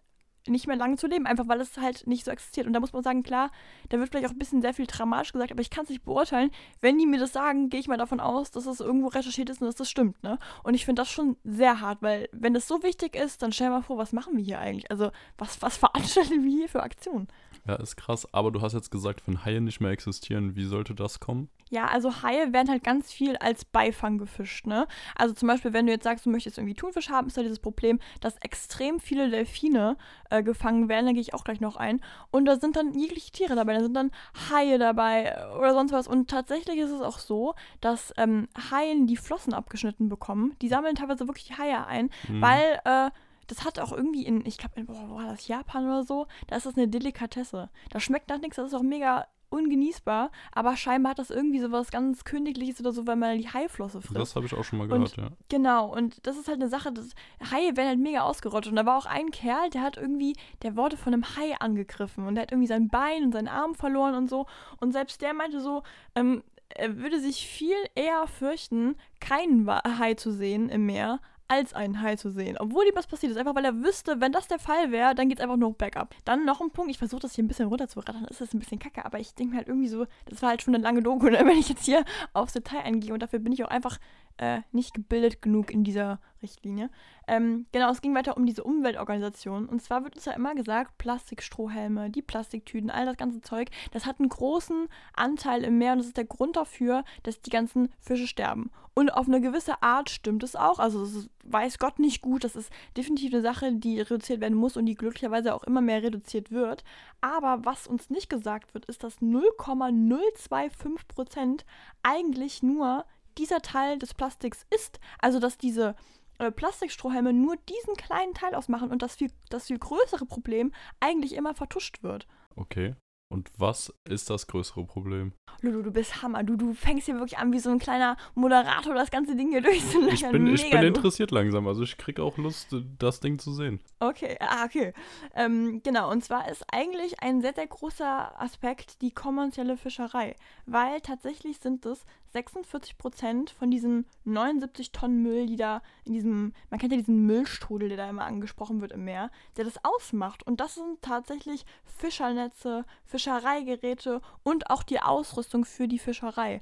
[0.48, 2.66] nicht mehr lange zu leben, einfach weil es halt nicht so existiert.
[2.66, 3.52] Und da muss man sagen, klar,
[3.90, 6.04] da wird vielleicht auch ein bisschen sehr viel dramatisch gesagt, aber ich kann es nicht
[6.04, 6.52] beurteilen.
[6.80, 9.62] Wenn die mir das sagen, gehe ich mal davon aus, dass es irgendwo recherchiert ist
[9.62, 10.40] und dass das stimmt, ne?
[10.64, 13.70] Und ich finde das schon sehr hart, weil wenn das so wichtig ist, dann stell
[13.70, 14.90] mal vor, was machen wir hier eigentlich?
[14.90, 17.28] Also, was, was veranstalten wir hier für Aktionen?
[17.68, 18.28] Ja, ist krass.
[18.34, 21.50] Aber du hast jetzt gesagt, wenn Haie nicht mehr existieren, wie sollte das kommen?
[21.70, 24.88] Ja, also Haie werden halt ganz viel als Beifang gefischt, ne?
[25.16, 27.60] Also zum Beispiel, wenn du jetzt sagst, du möchtest irgendwie Thunfisch haben, ist da dieses
[27.60, 29.96] Problem, dass extrem viele Delfine
[30.30, 32.02] äh, gefangen werden, da gehe ich auch gleich noch ein.
[32.30, 34.12] Und da sind dann jegliche Tiere dabei, da sind dann
[34.50, 36.08] Haie dabei äh, oder sonst was.
[36.08, 40.56] Und tatsächlich ist es auch so, dass ähm, Haien die Flossen abgeschnitten bekommen.
[40.62, 42.42] Die sammeln teilweise wirklich Haie ein, Hm.
[42.42, 43.12] weil äh,
[43.52, 46.28] das hat auch irgendwie in, ich glaube, in boah, wo war das Japan oder so,
[46.48, 47.70] da ist das eine Delikatesse.
[47.90, 51.72] Das schmeckt nach nichts, das ist auch mega ungenießbar, aber scheinbar hat das irgendwie so
[51.74, 54.16] was ganz Königliches oder so, wenn man die Haiflosse frisst.
[54.18, 55.38] Das habe ich auch schon mal Und- gehört, ja.
[55.50, 57.10] Genau, und das ist halt eine Sache, das
[57.52, 58.72] Haie werden halt mega ausgerottet.
[58.72, 62.26] Und da war auch ein Kerl, der hat irgendwie, der wurde von einem Hai angegriffen
[62.28, 64.46] und der hat irgendwie sein Bein und seinen Arm verloren und so.
[64.80, 65.84] Und selbst der meinte so,
[66.16, 66.44] ähm,
[66.74, 71.20] er würde sich viel eher fürchten, keinen Hai zu sehen im Meer,
[71.52, 72.56] als einen Hai zu sehen.
[72.58, 73.38] Obwohl ihm was passiert ist.
[73.38, 76.16] Einfach weil er wüsste, wenn das der Fall wäre, dann geht es einfach nur bergab.
[76.24, 78.80] Dann noch ein Punkt, ich versuche das hier ein bisschen runterzurattern, ist das ein bisschen
[78.80, 81.28] kacke, aber ich denke mir halt irgendwie so, das war halt schon eine lange Doku,
[81.28, 81.40] ne?
[81.46, 83.14] wenn ich jetzt hier aufs Detail eingehe.
[83.14, 84.00] Und dafür bin ich auch einfach
[84.42, 86.90] äh, nicht gebildet genug in dieser Richtlinie.
[87.28, 89.70] Ähm, genau, es ging weiter um diese Umweltorganisation.
[89.70, 94.08] Und zwar wird uns ja immer gesagt, Plastikstrohhelme, die Plastiktüten, all das ganze Zeug, das
[94.08, 97.90] hat einen großen Anteil im Meer und das ist der Grund dafür, dass die ganzen
[98.00, 98.72] Fische sterben.
[98.96, 100.80] Und auf eine gewisse Art stimmt es auch.
[100.80, 102.44] Also ist, weiß Gott nicht gut.
[102.44, 106.02] Das ist definitiv eine Sache, die reduziert werden muss und die glücklicherweise auch immer mehr
[106.02, 106.84] reduziert wird.
[107.22, 111.64] Aber was uns nicht gesagt wird, ist, dass 0,025 Prozent
[112.02, 113.06] eigentlich nur
[113.38, 115.00] dieser Teil des Plastiks ist.
[115.20, 115.96] Also dass diese
[116.40, 121.36] äh, Plastikstrohhalme nur diesen kleinen Teil ausmachen und das viel, das viel größere Problem eigentlich
[121.36, 122.28] immer vertuscht wird.
[122.56, 122.96] Okay.
[123.32, 125.32] Und was ist das größere Problem?
[125.62, 126.44] Lulu, du bist Hammer.
[126.44, 129.62] Du, du fängst hier wirklich an wie so ein kleiner Moderator, das ganze Ding hier
[129.62, 130.16] durchzulöchern.
[130.16, 133.80] Ich bin, ich bin interessiert langsam, also ich krieg auch Lust, das Ding zu sehen.
[134.00, 134.94] Okay, ah, okay.
[135.34, 140.36] Ähm, genau, und zwar ist eigentlich ein sehr, sehr großer Aspekt die kommerzielle Fischerei,
[140.66, 146.54] weil tatsächlich sind es 46 Prozent von diesen 79 Tonnen Müll, die da in diesem,
[146.70, 150.44] man kennt ja diesen Müllstrudel, der da immer angesprochen wird im Meer, der das ausmacht.
[150.44, 156.62] Und das sind tatsächlich Fischernetze, Fischereigeräte und auch die Ausrüstung für die Fischerei.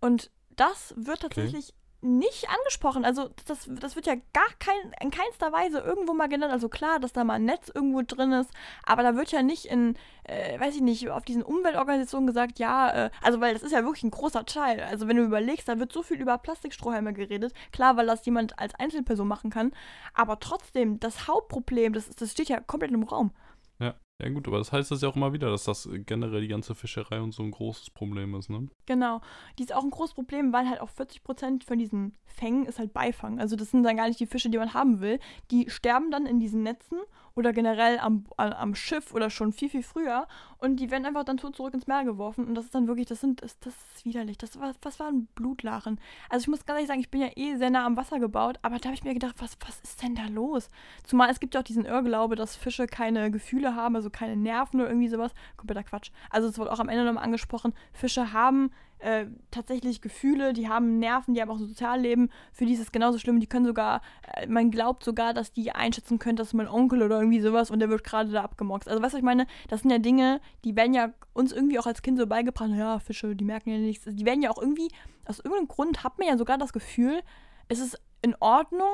[0.00, 3.04] Und das wird tatsächlich nicht angesprochen.
[3.04, 6.52] Also das, das wird ja gar kein, in keinster Weise irgendwo mal genannt.
[6.52, 8.50] Also klar, dass da mal ein Netz irgendwo drin ist,
[8.84, 13.06] aber da wird ja nicht in, äh, weiß ich nicht, auf diesen Umweltorganisationen gesagt, ja,
[13.06, 14.80] äh, also weil das ist ja wirklich ein großer Teil.
[14.82, 17.54] Also wenn du überlegst, da wird so viel über Plastikstrohhalme geredet.
[17.72, 19.72] Klar, weil das jemand als Einzelperson machen kann,
[20.12, 23.32] aber trotzdem, das Hauptproblem, das, das steht ja komplett im Raum.
[23.78, 23.94] Ja.
[24.22, 26.76] Ja gut, aber das heißt das ja auch immer wieder, dass das generell die ganze
[26.76, 28.68] Fischerei und so ein großes Problem ist, ne?
[28.86, 29.20] Genau.
[29.58, 32.92] Die ist auch ein großes Problem, weil halt auch 40% von diesen Fängen ist halt
[32.92, 33.40] Beifang.
[33.40, 35.18] Also das sind dann gar nicht die Fische, die man haben will.
[35.50, 36.98] Die sterben dann in diesen Netzen
[37.34, 40.26] oder generell am, am, am Schiff oder schon viel, viel früher.
[40.58, 42.46] Und die werden einfach dann tot zurück ins Meer geworfen.
[42.46, 44.38] Und das ist dann wirklich, das sind, das, das ist widerlich.
[44.38, 46.00] Das war, was war ein Blutlachen?
[46.28, 48.58] Also ich muss ganz ehrlich sagen, ich bin ja eh sehr nah am Wasser gebaut,
[48.62, 50.68] aber da habe ich mir gedacht, was, was ist denn da los?
[51.02, 54.80] Zumal es gibt ja auch diesen Irrglaube, dass Fische keine Gefühle haben, also keine Nerven
[54.80, 55.32] oder irgendwie sowas.
[55.56, 56.10] Kompletter Quatsch.
[56.30, 58.70] Also es wurde auch am Ende nochmal angesprochen, Fische haben
[59.04, 62.30] äh, tatsächlich Gefühle, die haben Nerven, die haben auch ein Sozialleben.
[62.52, 63.38] Für die ist es genauso schlimm.
[63.38, 64.00] Die können sogar,
[64.34, 67.70] äh, man glaubt sogar, dass die einschätzen können, das ist mein Onkel oder irgendwie sowas
[67.70, 68.88] und der wird gerade da abgemockt.
[68.88, 69.46] Also, weißt du, was ich meine?
[69.68, 72.70] Das sind ja Dinge, die werden ja uns irgendwie auch als Kind so beigebracht.
[72.70, 74.06] Ja, Fische, die merken ja nichts.
[74.08, 74.88] Die werden ja auch irgendwie,
[75.26, 77.20] aus irgendeinem Grund hat man ja sogar das Gefühl,
[77.68, 78.88] es ist in Ordnung,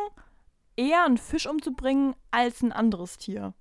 [0.77, 3.55] eher einen Fisch umzubringen als ein anderes Tier.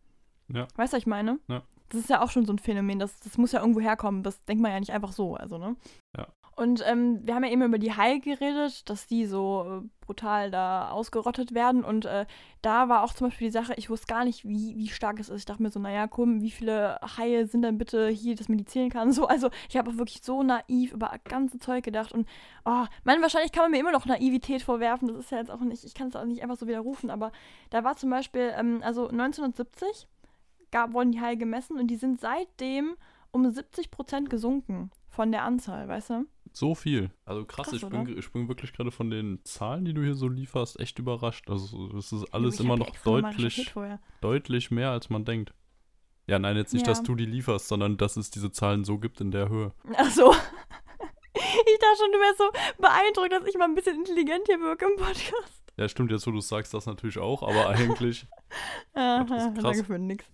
[0.54, 0.68] Ja.
[0.76, 1.40] Weißt du, was ich meine?
[1.48, 1.64] Ja.
[1.90, 4.22] Das ist ja auch schon so ein Phänomen, das, das muss ja irgendwo herkommen.
[4.22, 5.76] Das denkt man ja nicht einfach so, also, ne?
[6.16, 6.28] Ja.
[6.60, 10.52] Und ähm, wir haben ja eben über die Haie geredet, dass die so äh, brutal
[10.52, 11.86] da ausgerottet werden.
[11.86, 12.26] Und äh,
[12.62, 15.30] da war auch zum Beispiel die Sache, ich wusste gar nicht, wie, wie stark es
[15.30, 15.40] ist.
[15.40, 18.58] Ich dachte mir so, naja, komm, wie viele Haie sind denn bitte hier, dass man
[18.58, 19.14] die zählen kann?
[19.20, 22.12] So, also ich habe auch wirklich so naiv über das ganze Zeug gedacht.
[22.12, 22.28] Und
[22.66, 25.08] oh, man, wahrscheinlich kann man mir immer noch Naivität vorwerfen.
[25.08, 27.10] Das ist ja jetzt auch nicht, ich kann es auch nicht einfach so widerrufen.
[27.10, 27.32] Aber
[27.70, 30.10] da war zum Beispiel, ähm, also 1970
[30.72, 32.96] gab, wurden die Haie gemessen und die sind seitdem
[33.32, 36.26] um 70 Prozent gesunken von der Anzahl, weißt du?
[36.52, 37.12] So viel.
[37.26, 40.16] Also krass, Krass, ich, bin, ich bin wirklich gerade von den Zahlen, die du hier
[40.16, 41.50] so lieferst, echt überrascht.
[41.50, 43.72] Also es ist alles Ich immer noch deutlich,
[44.22, 45.54] deutlich mehr, als man denkt.
[46.28, 46.92] Ja, nein, jetzt nicht, Ja.
[46.94, 49.74] dass du die lieferst, sondern dass es diese Zahlen so gibt in der Höhe.
[49.96, 50.34] Ach so.
[51.34, 54.86] Ich dachte schon, du wärst so beeindruckt, dass ich mal ein bisschen intelligent hier wirke
[54.86, 55.69] im Podcast.
[55.80, 58.28] Ja, stimmt, jetzt wo du sagst, das natürlich auch, aber eigentlich,
[58.96, 59.64] Ja, das ist krass.
[59.64, 60.26] danke für nix.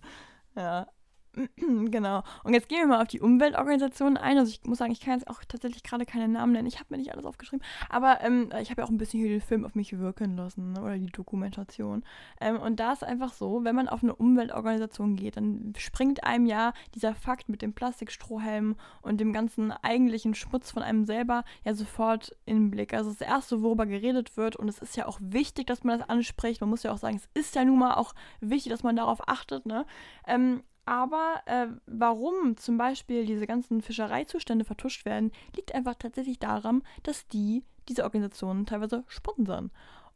[0.56, 0.88] Ja.
[1.90, 2.22] Genau.
[2.44, 4.38] Und jetzt gehen wir mal auf die Umweltorganisationen ein.
[4.38, 6.66] Also ich muss sagen, ich kann jetzt auch tatsächlich gerade keine Namen nennen.
[6.66, 7.64] Ich habe mir nicht alles aufgeschrieben.
[7.88, 10.72] Aber ähm, ich habe ja auch ein bisschen hier den Film auf mich wirken lassen
[10.72, 10.82] ne?
[10.82, 12.04] oder die Dokumentation.
[12.40, 16.46] Ähm, und da ist einfach so, wenn man auf eine Umweltorganisation geht, dann springt einem
[16.46, 21.74] ja dieser Fakt mit dem Plastikstrohhelm und dem ganzen eigentlichen Schmutz von einem selber ja
[21.74, 22.94] sofort in den Blick.
[22.94, 24.56] Also das Erste, worüber geredet wird.
[24.56, 26.60] Und es ist ja auch wichtig, dass man das anspricht.
[26.60, 29.28] Man muss ja auch sagen, es ist ja nun mal auch wichtig, dass man darauf
[29.28, 29.66] achtet.
[29.66, 29.84] Ne?
[30.26, 36.82] Ähm, aber äh, warum zum Beispiel diese ganzen Fischereizustände vertuscht werden, liegt einfach tatsächlich daran,
[37.02, 39.70] dass die diese Organisationen teilweise sponsern.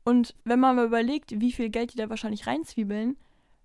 [0.04, 3.16] Und wenn man mal überlegt, wie viel Geld die da wahrscheinlich reinzwiebeln,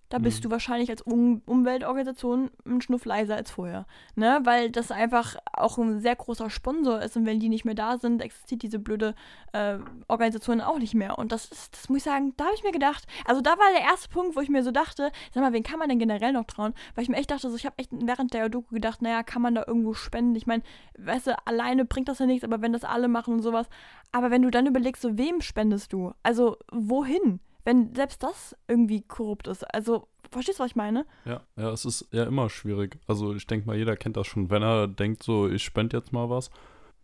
[0.09, 0.43] da bist Mhm.
[0.43, 3.85] du wahrscheinlich als um Umweltorganisation einen Schnuff leiser als vorher.
[4.15, 4.39] Ne?
[4.43, 7.97] Weil das einfach auch ein sehr großer Sponsor ist und wenn die nicht mehr da
[7.97, 9.15] sind, existiert diese blöde
[9.53, 11.17] äh, Organisation auch nicht mehr.
[11.17, 13.71] Und das ist, das muss ich sagen, da habe ich mir gedacht, also da war
[13.73, 16.33] der erste Punkt, wo ich mir so dachte, sag mal, wen kann man denn generell
[16.33, 16.73] noch trauen?
[16.93, 19.41] Weil ich mir echt dachte, so, ich habe echt während der Doku gedacht, naja, kann
[19.41, 20.35] man da irgendwo spenden?
[20.35, 20.63] Ich meine,
[20.97, 23.67] weißt du, alleine bringt das ja nichts, aber wenn das alle machen und sowas.
[24.11, 26.13] Aber wenn du dann überlegst, so wem spendest du?
[26.23, 27.39] Also wohin?
[27.65, 29.63] Wenn selbst das irgendwie korrupt ist.
[29.73, 31.05] Also, verstehst du, was ich meine?
[31.25, 32.97] ja, ja, es ist ja immer schwierig.
[33.07, 36.13] Also ich denke mal, jeder kennt das schon, wenn er denkt so, ich spende jetzt
[36.13, 36.49] mal was,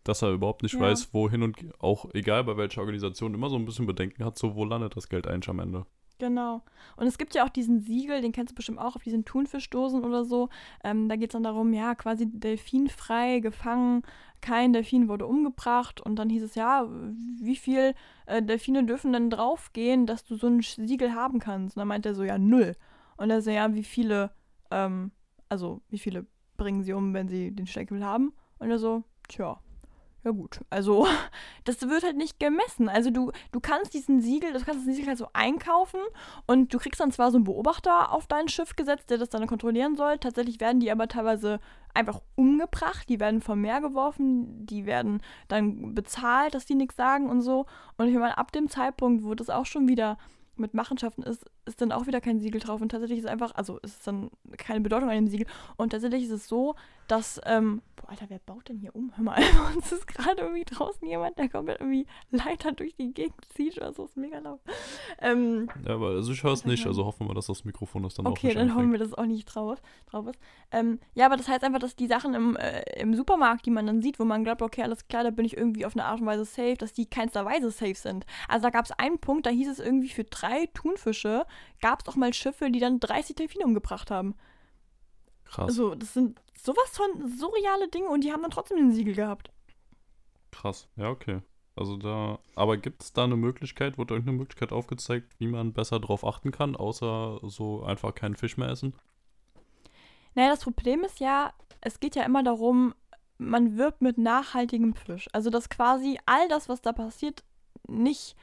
[0.04, 0.82] dass er überhaupt nicht Ja.
[0.82, 4.56] weiß, wohin und auch egal bei welcher Organisation immer so ein bisschen Bedenken hat, so
[4.56, 5.86] wo landet das Geld eigentlich am Ende.
[6.22, 6.62] Genau.
[6.98, 10.06] Und es gibt ja auch diesen Siegel, den kennst du bestimmt auch auf diesen Thunfischdosen
[10.06, 10.50] oder so.
[10.84, 14.04] Ähm, da geht es dann darum, ja, quasi delfinfrei gefangen,
[14.40, 16.00] kein Delfin wurde umgebracht.
[16.00, 16.88] Und dann hieß es, ja,
[17.42, 17.96] wie viel
[18.28, 21.76] äh, Delfine dürfen denn draufgehen, dass du so ein Siegel haben kannst?
[21.76, 22.76] Und dann meint er so, ja, null.
[23.18, 24.30] Und er so, ja, wie viele,
[24.70, 25.10] ähm,
[25.50, 28.32] also wie viele bringen sie um, wenn sie den Steckel haben?
[28.60, 29.60] Und er so, tja,
[30.24, 31.08] ja gut, also
[31.64, 32.90] das wird halt nicht gemessen.
[32.90, 36.00] Also du, du kannst diesen Siegel, du kannst das Siegel halt so einkaufen
[36.46, 39.48] und du kriegst dann zwar so einen Beobachter auf dein Schiff gesetzt, der das dann
[39.48, 40.20] kontrollieren soll.
[40.20, 41.60] Tatsächlich werden die aber teilweise
[41.94, 47.30] einfach umgebracht, die werden vom Meer geworfen, die werden dann bezahlt, dass die nichts sagen
[47.30, 47.66] und so.
[47.98, 50.18] Und ich meine, ab dem Zeitpunkt, wo das auch schon wieder
[50.56, 52.82] mit Machenschaften ist, ist dann auch wieder kein Siegel drauf.
[52.82, 55.48] Und tatsächlich ist es einfach, also ist es dann keine Bedeutung an dem Siegel.
[55.78, 56.76] Und tatsächlich ist es so,
[57.08, 59.12] dass, ähm, boah, Alter, wer baut denn hier um?
[59.16, 63.14] Hör mal, bei uns ist gerade irgendwie draußen jemand, der komplett irgendwie Leiter durch die
[63.14, 64.62] Gegend zieht oder so, ist mega laut.
[65.20, 68.16] Ähm, ja, aber also ich höre es nicht, also hoffen wir, dass das Mikrofon das
[68.16, 68.78] dann okay, auch nicht dann anfängt.
[68.78, 70.40] hoffen wir, dass es auch nicht drauf, drauf ist.
[70.72, 73.86] Ähm, ja, aber das heißt einfach, dass die Sachen im, äh, im Supermarkt, die man
[73.86, 76.22] dann sieht, wo man glaubt, okay, alles klar, da bin ich irgendwie auf eine Art
[76.22, 78.26] und Weise safe, dass die keinster Weise safe sind.
[78.48, 81.46] Also da gab es einen Punkt, da hieß es irgendwie für drei Thunfische
[81.82, 84.36] gab es auch mal Schiffe, die dann 30 Delfine umgebracht haben.
[85.46, 89.16] Krass, Also, das sind sowas von surreale Dinge und die haben dann trotzdem den Siegel
[89.16, 89.52] gehabt.
[90.52, 90.88] krass.
[90.96, 91.42] Ja, okay.
[91.76, 96.00] Also da, aber gibt es da eine Möglichkeit, wurde irgendeine Möglichkeit aufgezeigt, wie man besser
[96.00, 98.94] drauf achten kann, außer so einfach keinen Fisch mehr essen?
[100.36, 102.94] Naja, das Problem ist ja, es geht ja immer darum,
[103.38, 105.28] man wirbt mit nachhaltigem Fisch.
[105.34, 107.44] Also, dass quasi all das, was da passiert,
[107.88, 108.36] nicht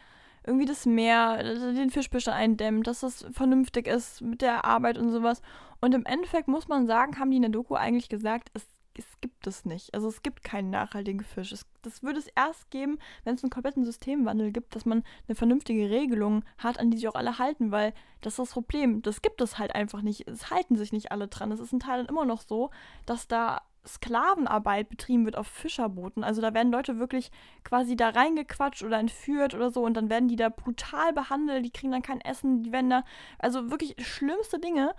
[0.48, 5.42] irgendwie das Meer, den Fischbestand eindämmt, dass das vernünftig ist mit der Arbeit und sowas.
[5.80, 9.06] Und im Endeffekt muss man sagen, haben die in der Doku eigentlich gesagt, es, es
[9.20, 9.94] gibt es nicht.
[9.94, 11.52] Also es gibt keinen nachhaltigen Fisch.
[11.52, 15.37] Es, das würde es erst geben, wenn es einen kompletten Systemwandel gibt, dass man eine
[15.37, 19.02] vernünftige Regelung hat, an die sich auch alle halten, weil das ist das Problem.
[19.02, 20.26] Das gibt es halt einfach nicht.
[20.26, 21.52] Es halten sich nicht alle dran.
[21.52, 22.70] Es ist in Teilen immer noch so,
[23.06, 26.24] dass da Sklavenarbeit betrieben wird auf Fischerbooten.
[26.24, 27.31] Also da werden Leute wirklich
[27.64, 31.70] quasi da reingequatscht oder entführt oder so und dann werden die da brutal behandelt, die
[31.70, 33.05] kriegen dann kein Essen, die werden da,
[33.38, 34.94] also wirklich schlimmste Dinge.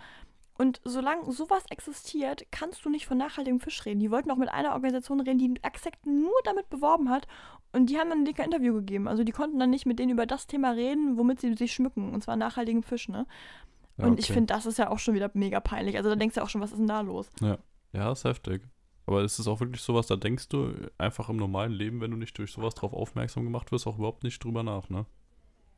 [0.58, 4.02] Und solange sowas existiert, kannst du nicht von nachhaltigem Fisch reden.
[4.02, 7.28] Die wollten auch mit einer Organisation reden, die exakt nur damit beworben hat.
[7.72, 9.08] Und die haben dann ein dicker Interview gegeben.
[9.08, 12.14] Also die konnten dann nicht mit denen über das Thema reden, womit sie sich schmücken.
[12.14, 13.26] Und zwar nachhaltigem Fisch, ne?
[13.98, 14.34] Ja, und ich okay.
[14.34, 15.96] finde, das ist ja auch schon wieder mega peinlich.
[15.96, 17.30] Also da denkst du auch schon, was ist denn da los?
[17.94, 18.64] Ja, ist heftig.
[19.10, 22.18] Aber ist es auch wirklich sowas, da denkst du einfach im normalen Leben, wenn du
[22.18, 25.08] nicht durch sowas drauf aufmerksam gemacht wirst, auch überhaupt nicht drüber nach, ne?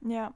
[0.01, 0.33] Ja,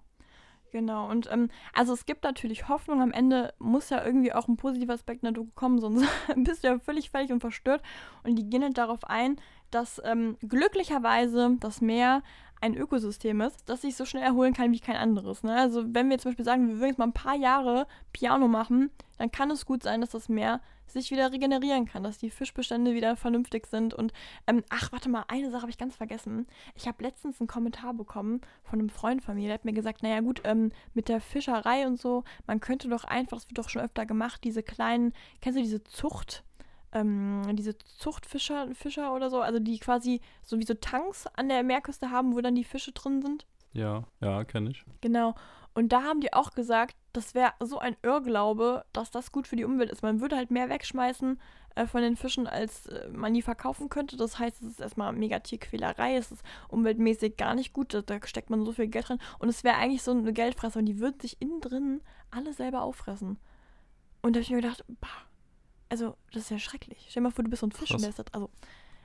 [0.72, 1.10] genau.
[1.10, 3.02] Und ähm, also es gibt natürlich Hoffnung.
[3.02, 6.64] Am Ende muss ja irgendwie auch ein positiver Aspekt in der Doku kommen, sonst bist
[6.64, 7.82] du ja völlig fertig und verstört.
[8.24, 12.24] Und die gehen halt darauf ein, dass ähm, glücklicherweise das Meer
[12.62, 15.44] ein Ökosystem ist, das sich so schnell erholen kann wie kein anderes.
[15.44, 15.54] Ne?
[15.54, 18.90] Also wenn wir zum Beispiel sagen, wir würden jetzt mal ein paar Jahre Piano machen,
[19.18, 22.94] dann kann es gut sein, dass das Meer sich wieder regenerieren kann, dass die Fischbestände
[22.94, 23.94] wieder vernünftig sind.
[23.94, 24.14] Und
[24.48, 26.48] ähm, ach, warte mal, eine Sache habe ich ganz vergessen.
[26.76, 30.04] Ich habe letztens einen Kommentar bekommen von einem Freund von mir, der hat mir gesagt,
[30.04, 33.70] naja gut, ähm, mit der Fischerei und so, man könnte doch einfach, das wird doch
[33.70, 36.44] schon öfter gemacht, diese kleinen, kennst du diese Zucht?
[36.92, 41.62] Ähm, diese Zuchtfischer Fischer oder so, also die quasi so wie so Tanks an der
[41.62, 43.46] Meerküste haben, wo dann die Fische drin sind.
[43.74, 44.86] Ja, ja, kenne ich.
[45.02, 45.36] Genau.
[45.76, 49.58] Und da haben die auch gesagt, das wäre so ein Irrglaube, dass das gut für
[49.58, 50.04] die Umwelt ist.
[50.04, 51.38] Man würde halt mehr wegschmeißen
[51.76, 54.16] äh, von den Fischen, als äh, man die verkaufen könnte.
[54.16, 58.26] Das heißt, es ist erstmal mega Tierquälerei, es ist umweltmäßig gar nicht gut, da, da
[58.26, 59.20] steckt man so viel Geld drin.
[59.38, 62.82] Und es wäre eigentlich so eine Geldfresse und die würden sich innen drin alle selber
[62.82, 63.38] auffressen.
[64.22, 65.08] Und da habe ich mir gedacht, bah,
[65.90, 67.06] also das ist ja schrecklich.
[67.10, 68.50] Stell dir mal vor, du bist so ein Fisch und der ist das, also,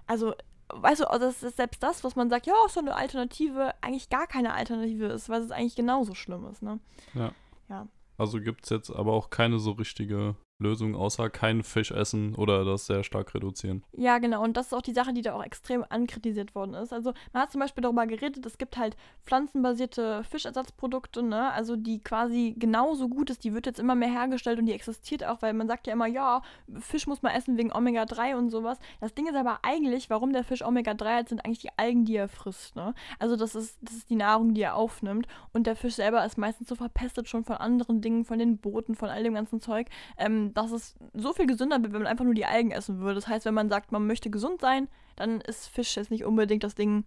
[0.06, 0.34] also
[0.74, 3.74] weißt du, also das ist selbst das, was man sagt, ja, ist so eine Alternative,
[3.80, 6.78] eigentlich gar keine Alternative ist, weil es eigentlich genauso schlimm ist, ne?
[7.14, 7.32] Ja.
[7.68, 7.86] Ja.
[8.18, 12.64] Also gibt es jetzt aber auch keine so richtige Lösung, außer keinen Fisch essen oder
[12.64, 13.82] das sehr stark reduzieren.
[13.92, 14.44] Ja, genau.
[14.44, 16.92] Und das ist auch die Sache, die da auch extrem ankritisiert worden ist.
[16.92, 21.50] Also man hat zum Beispiel darüber geredet, es gibt halt pflanzenbasierte Fischersatzprodukte, ne?
[21.52, 23.44] Also die quasi genauso gut ist.
[23.44, 26.06] Die wird jetzt immer mehr hergestellt und die existiert auch, weil man sagt ja immer,
[26.06, 26.42] ja,
[26.78, 28.78] Fisch muss man essen wegen Omega-3 und sowas.
[29.00, 32.16] Das Ding ist aber eigentlich, warum der Fisch Omega-3 hat, sind eigentlich die Algen, die
[32.16, 32.94] er frisst, ne?
[33.18, 35.26] Also das ist, das ist die Nahrung, die er aufnimmt.
[35.52, 38.94] Und der Fisch selber ist meistens so verpestet schon von anderen Dingen, von den Booten,
[38.94, 42.24] von all dem ganzen Zeug, ähm, dass es so viel gesünder wird, wenn man einfach
[42.24, 43.14] nur die Algen essen würde.
[43.16, 46.64] Das heißt, wenn man sagt, man möchte gesund sein, dann ist Fisch jetzt nicht unbedingt
[46.64, 47.04] das Ding,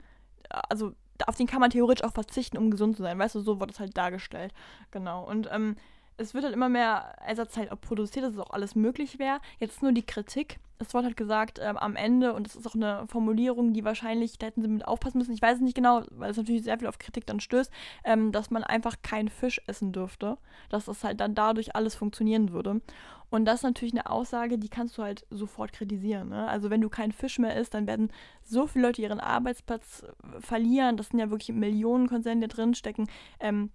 [0.70, 0.94] also
[1.26, 3.20] auf den kann man theoretisch auch verzichten, um gesund zu sein.
[3.20, 4.54] Weißt du, so wird es halt dargestellt.
[4.92, 5.28] Genau.
[5.28, 5.76] Und ähm,
[6.18, 9.40] es wird halt immer mehr Ersatzteil auch produziert, dass es auch alles möglich wäre.
[9.60, 10.60] Jetzt nur die Kritik.
[10.88, 14.38] Es wurde halt gesagt, ähm, am Ende, und das ist auch eine Formulierung, die wahrscheinlich,
[14.38, 16.78] da hätten sie mit aufpassen müssen, ich weiß es nicht genau, weil es natürlich sehr
[16.80, 17.72] viel auf Kritik dann stößt,
[18.04, 20.38] ähm, dass man einfach keinen Fisch essen dürfte.
[20.70, 22.82] Dass das halt dann dadurch alles funktionieren würde.
[23.30, 26.30] Und das ist natürlich eine Aussage, die kannst du halt sofort kritisieren.
[26.30, 26.48] Ne?
[26.48, 28.12] Also wenn du keinen Fisch mehr isst, dann werden
[28.44, 30.98] so viele Leute ihren Arbeitsplatz äh, verlieren.
[30.98, 33.08] Das sind ja wirklich Millionen Konzerne, die drin stecken.
[33.40, 33.72] Ähm,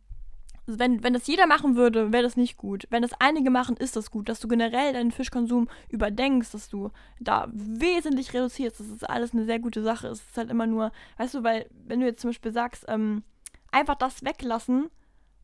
[0.69, 2.87] wenn, wenn das jeder machen würde, wäre das nicht gut.
[2.91, 4.29] Wenn das einige machen, ist das gut.
[4.29, 9.47] Dass du generell deinen Fischkonsum überdenkst, dass du da wesentlich reduzierst, das ist alles eine
[9.47, 10.09] sehr gute Sache.
[10.09, 13.23] Es ist halt immer nur, weißt du, weil, wenn du jetzt zum Beispiel sagst, ähm,
[13.71, 14.91] einfach das weglassen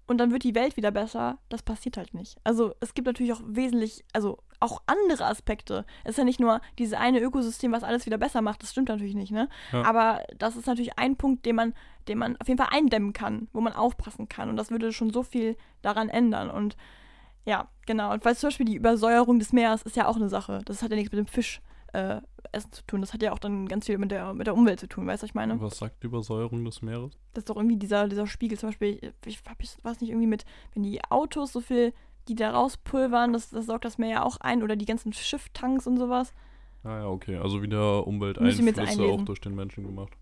[0.07, 2.37] und dann wird die Welt wieder besser, das passiert halt nicht.
[2.45, 5.85] Also es gibt natürlich auch wesentlich, also auch andere Aspekte.
[6.05, 8.89] Es ist ja nicht nur dieses eine Ökosystem, was alles wieder besser macht, das stimmt
[8.89, 9.49] natürlich nicht, ne?
[9.73, 9.85] Ja.
[9.85, 11.75] Aber das ist natürlich ein Punkt, den man,
[12.09, 14.49] den man auf jeden Fall eindämmen kann, wo man aufpassen kann.
[14.49, 16.51] Und das würde schon so viel daran ändern.
[16.51, 16.77] Und
[17.45, 18.13] ja, genau.
[18.13, 20.63] Und weil zum Beispiel die Übersäuerung des Meeres ist ja auch eine Sache.
[20.65, 21.61] Das hat ja nichts mit dem Fisch
[21.93, 22.21] äh,
[22.53, 23.01] Essen zu tun.
[23.01, 25.23] Das hat ja auch dann ganz viel mit der, mit der Umwelt zu tun, weißt
[25.23, 25.61] du, was ich meine?
[25.61, 27.13] Was sagt die Übersäuerung des Meeres?
[27.33, 30.45] Das ist doch irgendwie dieser, dieser Spiegel, zum Beispiel, ich, ich weiß nicht, irgendwie mit,
[30.75, 31.93] wenn die Autos so viel,
[32.29, 35.87] die da rauspulvern, das, das saugt das Meer ja auch ein oder die ganzen Schifftanks
[35.87, 36.33] und sowas.
[36.83, 37.37] Ah ja, okay.
[37.39, 40.13] Also wieder Umwelteinflüsse auch durch den Menschen gemacht.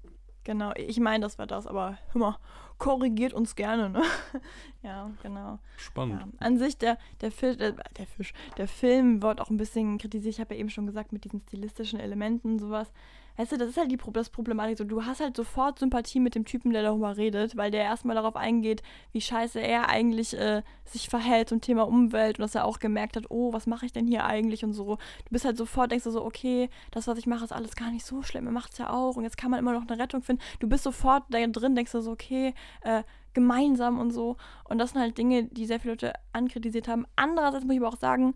[0.45, 2.39] Genau, ich meine, das war das, aber hör mal,
[2.79, 4.03] korrigiert uns gerne, ne?
[4.83, 5.61] ja, genau.
[5.77, 6.21] Spannend.
[6.21, 6.47] Ja.
[6.47, 10.35] An sich, der, der, Fisch, der, der Fisch, der Film wird auch ein bisschen kritisiert,
[10.35, 12.91] ich habe ja eben schon gesagt, mit diesen stilistischen Elementen und sowas.
[13.37, 14.79] Weißt du, das ist halt die das Problematik.
[14.79, 18.17] So, du hast halt sofort Sympathie mit dem Typen, der darüber redet, weil der erstmal
[18.17, 22.65] darauf eingeht, wie scheiße er eigentlich äh, sich verhält zum Thema Umwelt und dass er
[22.65, 24.97] auch gemerkt hat, oh, was mache ich denn hier eigentlich und so.
[24.97, 27.91] Du bist halt sofort, denkst du so, okay, das, was ich mache, ist alles gar
[27.91, 30.01] nicht so schlimm, er macht es ja auch und jetzt kann man immer noch eine
[30.01, 30.43] Rettung finden.
[30.61, 33.03] Du bist sofort da drin, denkst du so, okay, äh,
[33.35, 34.37] gemeinsam und so.
[34.65, 37.07] Und das sind halt Dinge, die sehr viele Leute ankritisiert haben.
[37.17, 38.35] Andererseits muss ich aber auch sagen,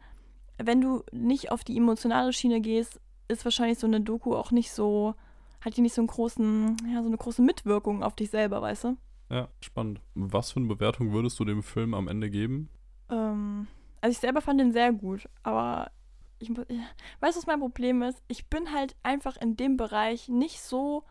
[0.58, 4.72] wenn du nicht auf die emotionale Schiene gehst, ist wahrscheinlich so eine Doku auch nicht
[4.72, 5.14] so,
[5.60, 8.84] hat die nicht so einen großen, ja, so eine große Mitwirkung auf dich selber, weißt
[8.84, 8.96] du?
[9.30, 10.00] Ja, spannend.
[10.14, 12.68] Was für eine Bewertung würdest du dem Film am Ende geben?
[13.10, 13.66] Ähm,
[14.00, 15.90] also ich selber fand den sehr gut, aber
[16.38, 18.22] ich, weißt du, was mein Problem ist?
[18.28, 21.04] Ich bin halt einfach in dem Bereich nicht so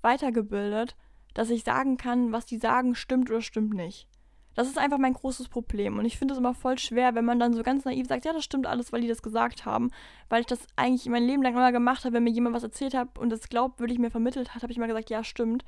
[0.00, 0.96] weitergebildet,
[1.34, 4.08] dass ich sagen kann, was die sagen, stimmt oder stimmt nicht.
[4.54, 5.98] Das ist einfach mein großes Problem.
[5.98, 8.32] Und ich finde es immer voll schwer, wenn man dann so ganz naiv sagt, ja,
[8.32, 9.90] das stimmt alles, weil die das gesagt haben.
[10.28, 12.94] Weil ich das eigentlich mein Leben lang immer gemacht habe, wenn mir jemand was erzählt
[12.94, 15.64] hat und das glaubwürdig mir vermittelt hat, habe ich immer gesagt, ja, stimmt.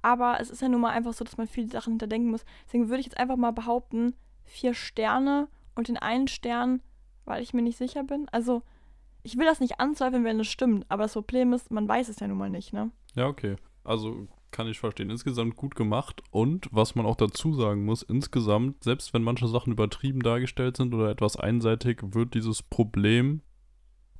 [0.00, 2.44] Aber es ist ja nun mal einfach so, dass man viele Sachen hinterdenken muss.
[2.66, 4.14] Deswegen würde ich jetzt einfach mal behaupten,
[4.44, 6.82] vier Sterne und den einen Stern,
[7.24, 8.26] weil ich mir nicht sicher bin.
[8.32, 8.62] Also,
[9.22, 10.86] ich will das nicht anzweifeln, wenn es stimmt.
[10.88, 12.90] Aber das Problem ist, man weiß es ja nun mal nicht, ne?
[13.14, 13.56] Ja, okay.
[13.84, 15.10] Also kann ich verstehen.
[15.10, 19.72] Insgesamt gut gemacht und was man auch dazu sagen muss, insgesamt, selbst wenn manche Sachen
[19.72, 23.40] übertrieben dargestellt sind oder etwas einseitig, wird dieses Problem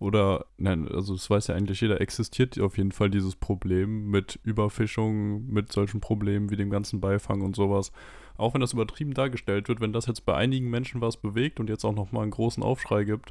[0.03, 4.41] oder, nein, also das weiß ja eigentlich jeder, existiert auf jeden Fall dieses Problem mit
[4.43, 7.93] Überfischung, mit solchen Problemen wie dem ganzen Beifang und sowas.
[8.37, 11.69] Auch wenn das übertrieben dargestellt wird, wenn das jetzt bei einigen Menschen was bewegt und
[11.69, 13.31] jetzt auch nochmal einen großen Aufschrei gibt,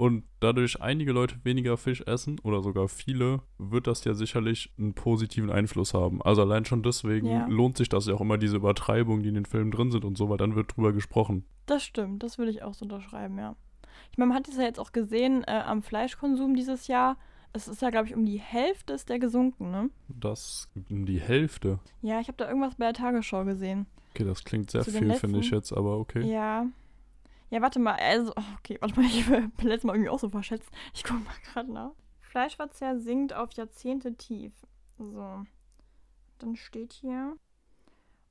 [0.00, 4.94] und dadurch einige Leute weniger Fisch essen oder sogar viele, wird das ja sicherlich einen
[4.94, 6.22] positiven Einfluss haben.
[6.22, 7.46] Also allein schon deswegen ja.
[7.48, 10.16] lohnt sich das ja auch immer, diese Übertreibungen, die in den Filmen drin sind und
[10.16, 11.44] so, weil dann wird drüber gesprochen.
[11.66, 13.56] Das stimmt, das würde ich auch so unterschreiben, ja.
[14.10, 17.18] Ich meine, man hat es ja jetzt auch gesehen äh, am Fleischkonsum dieses Jahr.
[17.52, 19.90] Es ist ja, glaube ich, um die Hälfte ist der gesunken, ne?
[20.08, 21.78] Das um die Hälfte?
[22.00, 23.84] Ja, ich habe da irgendwas bei der Tagesschau gesehen.
[24.14, 26.22] Okay, das klingt sehr Zu viel, finde ich jetzt, aber okay.
[26.22, 26.66] Ja,
[27.50, 27.96] ja, warte mal.
[27.96, 29.06] Also, oh, okay, warte mal.
[29.10, 30.70] Ich habe letztes Mal irgendwie auch so verschätzt.
[30.94, 31.92] Ich gucke mal gerade nach.
[32.20, 34.52] Fleischverzehr sinkt auf Jahrzehnte tief.
[34.98, 35.44] So.
[36.38, 37.36] Dann steht hier.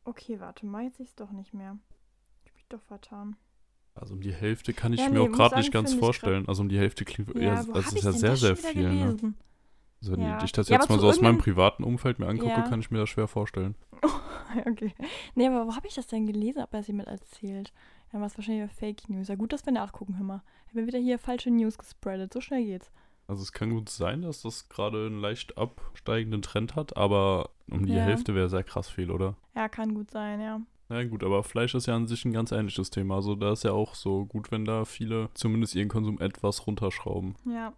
[0.05, 0.83] Okay, warte mal.
[0.83, 1.77] Jetzt sehe ich es doch nicht mehr.
[2.45, 3.35] Ich mich doch vertan.
[3.93, 6.47] Also um die Hälfte kann ich ja, mir nee, auch gerade nicht ganz vorstellen.
[6.47, 7.35] Also um die Hälfte klingt.
[7.35, 8.89] Ja, ja also das ist ja sehr, sehr viel.
[8.89, 9.33] Ne?
[10.01, 10.41] Also wenn ja.
[10.43, 13.09] ich das jetzt mal so aus meinem privaten Umfeld mir angucke, kann ich mir das
[13.09, 13.75] schwer vorstellen.
[14.65, 14.93] okay.
[15.35, 17.73] Nee, aber wo habe ich das denn gelesen, ob er es jemand erzählt?
[18.11, 19.27] Ja, was wahrscheinlich Fake News.
[19.27, 20.41] Ja, gut, dass wir nachgucken, hör mal.
[20.67, 22.33] Ich habe wieder hier falsche News gespreadet.
[22.33, 22.91] So schnell geht's.
[23.27, 27.85] Also es kann gut sein, dass das gerade einen leicht absteigenden Trend hat, aber um
[27.85, 28.01] die ja.
[28.01, 29.35] Hälfte wäre sehr krass viel, oder?
[29.55, 30.61] Ja, kann gut sein, ja.
[30.89, 33.15] Ja gut, aber Fleisch ist ja an sich ein ganz ähnliches Thema.
[33.15, 37.35] Also da ist ja auch so gut, wenn da viele zumindest ihren Konsum etwas runterschrauben.
[37.45, 37.73] Ja,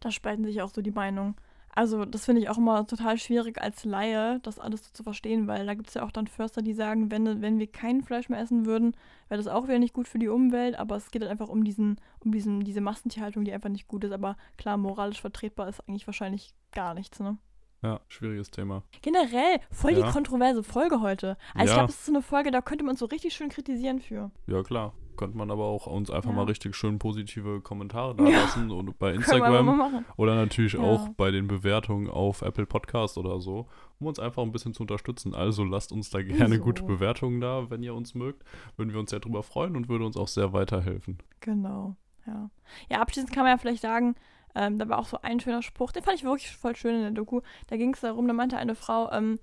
[0.00, 1.34] da spalten sich auch so die Meinungen.
[1.74, 5.48] Also das finde ich auch immer total schwierig als Laie, das alles so zu verstehen,
[5.48, 8.28] weil da gibt es ja auch dann Förster, die sagen, wenn, wenn wir kein Fleisch
[8.28, 8.96] mehr essen würden,
[9.28, 11.64] wäre das auch wieder nicht gut für die Umwelt, aber es geht halt einfach um
[11.64, 14.12] diesen, um diesen, diese Massentierhaltung, die einfach nicht gut ist.
[14.12, 17.38] Aber klar, moralisch vertretbar ist eigentlich wahrscheinlich gar nichts, ne?
[17.82, 18.82] Ja, schwieriges Thema.
[19.02, 20.06] Generell, voll ja.
[20.06, 21.36] die kontroverse Folge heute.
[21.54, 21.64] Also ja.
[21.64, 24.00] ich glaube, es ist so eine Folge, da könnte man uns so richtig schön kritisieren
[24.00, 24.30] für.
[24.46, 26.36] Ja, klar könnte man aber auch uns einfach ja.
[26.36, 28.76] mal richtig schön positive Kommentare da lassen ja.
[28.76, 30.80] und bei Instagram oder natürlich ja.
[30.80, 33.66] auch bei den Bewertungen auf Apple Podcast oder so,
[34.00, 35.34] um uns einfach ein bisschen zu unterstützen.
[35.34, 36.62] Also lasst uns da gerne so.
[36.62, 38.44] gute Bewertungen da, wenn ihr uns mögt.
[38.76, 41.18] Würden wir uns sehr drüber freuen und würde uns auch sehr weiterhelfen.
[41.40, 41.96] Genau,
[42.26, 42.50] ja.
[42.90, 44.14] Ja, abschließend kann man ja vielleicht sagen,
[44.54, 47.02] ähm, da war auch so ein schöner Spruch, den fand ich wirklich voll schön in
[47.02, 47.40] der Doku.
[47.68, 49.38] Da ging es darum, da meinte eine Frau, ähm,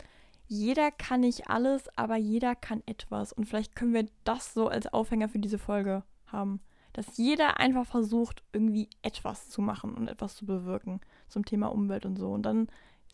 [0.51, 3.31] jeder kann nicht alles, aber jeder kann etwas.
[3.31, 6.59] Und vielleicht können wir das so als Aufhänger für diese Folge haben.
[6.91, 12.05] Dass jeder einfach versucht, irgendwie etwas zu machen und etwas zu bewirken zum Thema Umwelt
[12.05, 12.31] und so.
[12.31, 12.67] Und dann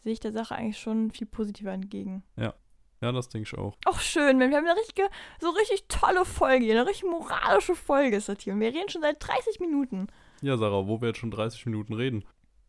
[0.04, 2.24] sehe ich der Sache eigentlich schon viel positiver entgegen.
[2.38, 2.56] Ja.
[3.02, 3.78] Ja, das denke ich auch.
[3.86, 5.08] Auch schön, wir haben eine richtige,
[5.40, 8.54] so richtig tolle Folge hier, eine richtig moralische Folge ist das hier.
[8.54, 10.08] Und wir reden schon seit 30 Minuten.
[10.42, 12.26] Ja, Sarah, wo wir jetzt schon 30 Minuten reden.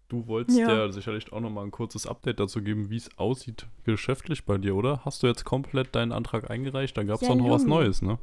[0.08, 0.70] Du wolltest Ja.
[0.74, 4.74] ja, sicherlich auch nochmal ein kurzes Update dazu geben, wie es aussieht geschäftlich bei dir,
[4.74, 5.04] oder?
[5.04, 6.96] Hast du jetzt komplett deinen Antrag eingereicht?
[6.96, 7.74] Da gab es Ja, noch was Lulu.
[7.74, 8.18] Neues, ne?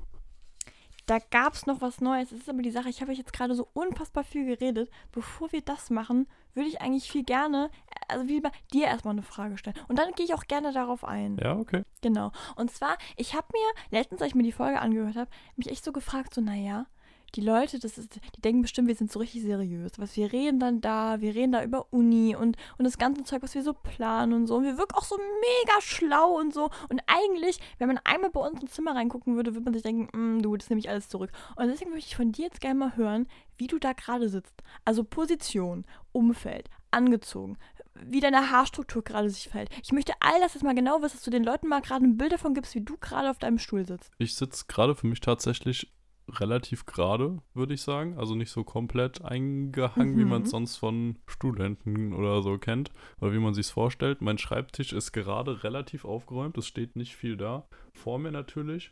[1.05, 2.31] Da gab es noch was Neues.
[2.31, 4.89] Es ist aber die Sache, ich habe euch jetzt gerade so unfassbar viel geredet.
[5.11, 7.69] Bevor wir das machen, würde ich eigentlich viel gerne,
[8.07, 9.75] also wie bei dir erstmal eine Frage stellen.
[9.87, 11.37] Und dann gehe ich auch gerne darauf ein.
[11.37, 11.83] Ja, okay.
[12.01, 12.31] Genau.
[12.55, 15.85] Und zwar, ich habe mir, letztens, als ich mir die Folge angehört habe, mich echt
[15.85, 16.87] so gefragt, so, naja,
[17.35, 19.93] die Leute, das ist, die denken bestimmt, wir sind so richtig seriös.
[19.97, 23.43] Was wir reden dann da, wir reden da über Uni und, und das ganze Zeug,
[23.43, 24.55] was wir so planen und so.
[24.55, 26.69] Und wir wirken auch so mega schlau und so.
[26.89, 30.37] Und eigentlich, wenn man einmal bei uns ins Zimmer reingucken würde, würde man sich denken,
[30.37, 31.31] "Mm, du, das nehme ich alles zurück.
[31.55, 34.63] Und deswegen möchte ich von dir jetzt gerne mal hören, wie du da gerade sitzt.
[34.83, 37.57] Also Position, Umfeld, angezogen,
[37.93, 39.69] wie deine Haarstruktur gerade sich verhält.
[39.83, 42.17] Ich möchte all das jetzt mal genau wissen, dass du den Leuten mal gerade ein
[42.17, 44.11] Bild davon gibst, wie du gerade auf deinem Stuhl sitzt.
[44.17, 45.91] Ich sitze gerade für mich tatsächlich
[46.27, 48.17] relativ gerade, würde ich sagen.
[48.17, 50.29] Also nicht so komplett eingehangen, wie Mhm.
[50.29, 52.91] man es sonst von Studenten oder so kennt.
[53.21, 54.21] Oder wie man sich vorstellt.
[54.21, 56.57] Mein Schreibtisch ist gerade relativ aufgeräumt.
[56.57, 57.67] Es steht nicht viel da.
[57.93, 58.91] Vor mir natürlich.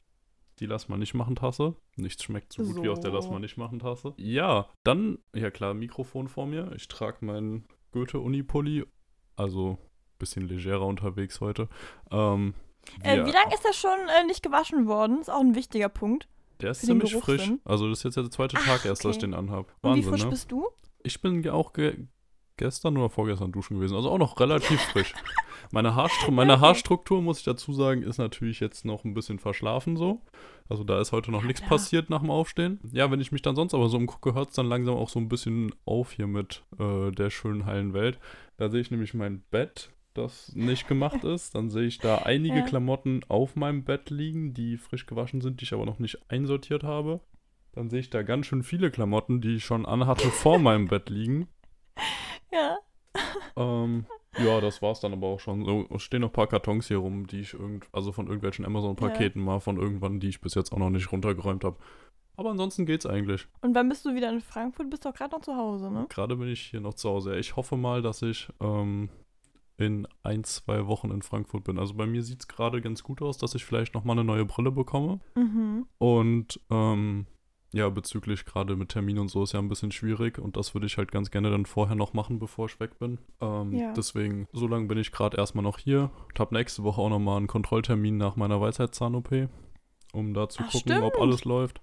[0.59, 1.75] Die Lass mal nicht machen Tasse.
[1.95, 3.31] Nichts schmeckt so gut wie aus der Lass So.
[3.31, 4.13] mal nicht machen Tasse.
[4.17, 6.71] Ja, dann, ja klar, Mikrofon vor mir.
[6.75, 8.85] Ich trage meinen Goethe-Uni-Pulli.
[9.35, 9.79] Also
[10.19, 11.67] bisschen legerer unterwegs heute.
[12.11, 12.53] Ähm,
[13.01, 15.19] Äh, wie lange ist das schon äh, nicht gewaschen worden?
[15.21, 16.27] Ist auch ein wichtiger Punkt.
[16.63, 17.51] Der ist ziemlich frisch.
[17.65, 19.27] Also das ist jetzt der zweite Ach, Tag erst, dass ich okay.
[19.27, 19.67] den anhab.
[19.81, 20.29] Und wie Wahnsinn, frisch ne?
[20.29, 20.67] bist du?
[21.03, 22.07] Ich bin ja auch ge
[22.55, 23.95] gestern oder vorgestern duschen gewesen.
[23.95, 25.13] Also auch noch relativ frisch.
[25.71, 26.61] Meine, Haarstru meine Okay.
[26.61, 30.21] Haarstruktur, muss ich dazu sagen, ist natürlich jetzt noch ein bisschen verschlafen so.
[30.69, 32.79] Also da ist heute noch Ja, nichts passiert nach dem Aufstehen.
[32.91, 35.19] Ja, wenn ich mich dann sonst aber so umgucke, hört es dann langsam auch so
[35.19, 38.19] ein bisschen auf hier mit äh, der schönen heilen Welt.
[38.57, 41.55] Da sehe ich nämlich mein Bett, das nicht gemacht ist.
[41.55, 42.65] Dann sehe ich da einige Ja.
[42.65, 46.83] Klamotten auf meinem Bett liegen, die frisch gewaschen sind, die ich aber noch nicht einsortiert
[46.83, 47.19] habe.
[47.73, 51.09] Dann sehe ich da ganz schön viele Klamotten, die ich schon anhatte, vor meinem Bett
[51.09, 51.47] liegen.
[52.51, 52.77] Ja.
[53.55, 54.05] Ähm,
[54.37, 55.65] ja, das war's dann aber auch schon.
[55.65, 58.65] So, es stehen noch ein paar Kartons hier rum, die ich irgend, also von irgendwelchen
[58.65, 61.77] Amazon-Paketen mal von irgendwann, die ich bis jetzt auch noch nicht runtergeräumt habe.
[62.35, 63.47] Aber ansonsten geht's eigentlich.
[63.61, 64.89] Und wann bist du wieder in Frankfurt?
[64.89, 66.07] Bist du auch gerade noch zu Hause, ne?
[66.09, 67.37] Gerade bin ich hier noch zu Hause.
[67.37, 69.09] Ich hoffe mal, dass ich ähm,
[69.77, 71.79] in ein, zwei Wochen in Frankfurt bin.
[71.79, 74.45] Also bei mir sieht's gerade ganz gut aus, dass ich vielleicht noch mal eine neue
[74.45, 75.19] Brille bekomme.
[75.35, 75.87] Mhm.
[75.97, 77.25] Und ähm,
[77.73, 80.85] ja, bezüglich gerade mit Termin und so ist ja ein bisschen schwierig und das würde
[80.85, 83.17] ich halt ganz gerne dann vorher noch machen, bevor ich weg bin.
[83.41, 83.93] Ähm, Ja.
[83.93, 86.11] Deswegen, so lange bin ich gerade erstmal noch hier.
[86.33, 89.49] Ich habe nächste Woche auch nochmal einen Kontrolltermin nach meiner Weisheitszahn-OP,
[90.13, 91.21] um da zu Ach, gucken, ob stimmt.
[91.23, 91.81] alles läuft.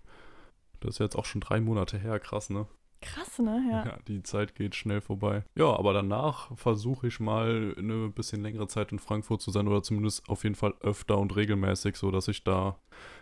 [0.79, 2.67] Das ist jetzt auch schon drei Monate her, krass, ne?
[3.03, 3.65] Krass, ne?
[3.71, 3.85] Ja.
[3.87, 5.43] Ja, die Zeit geht schnell vorbei.
[5.57, 9.83] Ja, aber danach versuche ich mal eine bisschen längere Zeit in Frankfurt zu sein oder
[9.83, 12.77] zumindest auf jeden Fall öfter und regelmäßig, so dass ich da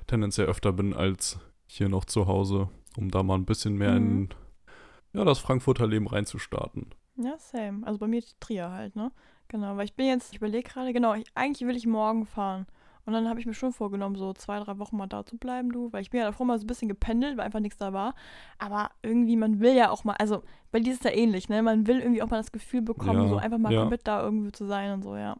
[0.08, 4.22] tendenziell öfter bin als hier noch zu Hause, um da mal ein bisschen mehr Mhm.
[4.22, 4.28] in
[5.12, 6.94] ja, das Frankfurter Leben reinzustarten.
[7.16, 7.86] Ja, same.
[7.86, 9.12] Also bei mir Trier halt, ne?
[9.48, 12.66] Genau, weil ich bin jetzt, ich überlege gerade, genau, ich, eigentlich will ich morgen fahren.
[13.08, 15.72] Und dann habe ich mir schon vorgenommen, so zwei, drei Wochen mal da zu bleiben,
[15.72, 15.90] du.
[15.94, 18.14] Weil ich bin ja davor mal so ein bisschen gependelt, weil einfach nichts da war.
[18.58, 20.42] Aber irgendwie, man will ja auch mal, also
[20.72, 21.62] bei dir ist es ja ähnlich, ne?
[21.62, 23.80] Man will irgendwie auch mal das Gefühl bekommen, Ja, so einfach mal ja.
[23.80, 25.38] komplett da irgendwie zu sein und so, ja.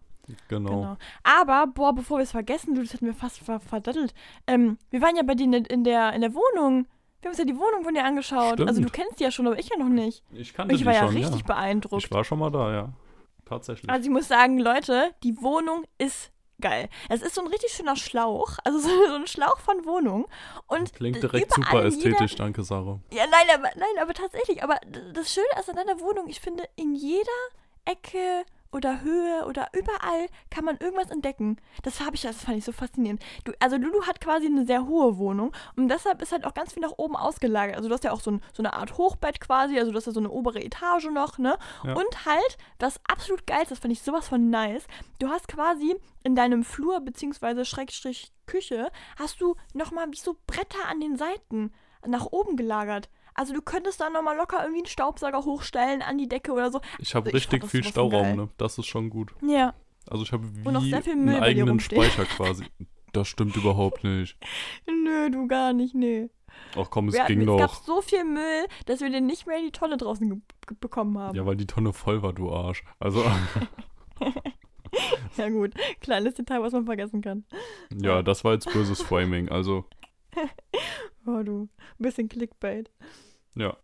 [0.48, 0.70] Genau.
[0.70, 0.96] Genau.
[1.24, 4.14] Aber, boah, bevor wir es vergessen, du, das hätten wir fast ver verdattelt.
[4.46, 6.86] Ähm, wir waren ja bei dir in der, in der, in der Wohnung.
[7.20, 8.62] Wir haben uns ja die Wohnung von dir angeschaut.
[8.62, 8.92] Also du Stimmt.
[8.94, 10.24] kennst die ja schon, aber ich ja noch nicht.
[10.32, 11.46] Ich Und kannte ich die war ja schon, richtig ja.
[11.46, 12.02] beeindruckt.
[12.02, 12.92] Ich war schon mal da, ja.
[13.44, 13.90] Tatsächlich.
[13.90, 16.88] Also ich muss sagen, Leute, die Wohnung ist geil.
[17.08, 20.26] Es ist so ein richtig schöner Schlauch, also so, so ein Schlauch von Wohnung.
[20.66, 23.00] Und Klingt direkt super in jeder- ästhetisch, danke Sarah.
[23.10, 24.62] Ja, nein, aber, nein, aber tatsächlich.
[24.62, 24.78] Aber
[25.14, 27.24] das Schöne ist an deiner Wohnung, ich finde, in jeder
[27.84, 31.56] Ecke oder Höhe oder überall kann man irgendwas entdecken.
[31.82, 33.22] Das habe ich, das fand ich so faszinierend.
[33.44, 36.74] Du, also Lulu hat quasi eine sehr hohe Wohnung und deshalb ist halt auch ganz
[36.74, 37.76] viel nach oben ausgelagert.
[37.76, 40.06] Also du hast ja auch so, ein, so eine Art Hochbett quasi, also du hast
[40.06, 41.58] ja so eine obere Etage noch, ne?
[41.84, 41.94] Ja.
[41.94, 44.86] Und halt, das absolut geilste, das fand ich sowas von nice,
[45.18, 50.88] du hast quasi in deinem Flur beziehungsweise Schrägstrich Küche, hast du nochmal wie so Bretter
[50.88, 51.72] an den Seiten
[52.06, 53.08] nach oben gelagert.
[53.38, 56.80] Also du könntest da nochmal locker irgendwie einen Staubsauger hochstellen an die Decke oder so.
[56.98, 58.48] Ich habe Also ich richtig das viel Stauraum, ne?
[58.56, 59.30] Das ist schon gut.
[59.46, 59.74] Ja.
[60.10, 61.78] Also ich habe wie einen eigenen.
[61.78, 62.64] Speicher quasi.
[63.12, 64.36] Das stimmt überhaupt nicht.
[64.86, 66.30] Nö, du gar nicht, nee.
[66.76, 67.82] Ach komm, es Wir hatten, ging es gab doch.
[67.84, 70.42] so viel Müll, dass wir den nicht mehr in die Tonne draußen
[70.80, 71.36] bekommen haben.
[71.36, 72.82] Ja, weil die Tonne voll war, du Arsch.
[72.98, 73.24] Also.
[75.36, 77.44] Ja gut, kleines Detail, was man vergessen kann.
[78.02, 79.84] Ja, das war jetzt böses Framing, also
[81.26, 82.90] Oh du, ein bisschen Clickbait.
[83.54, 83.76] Ja.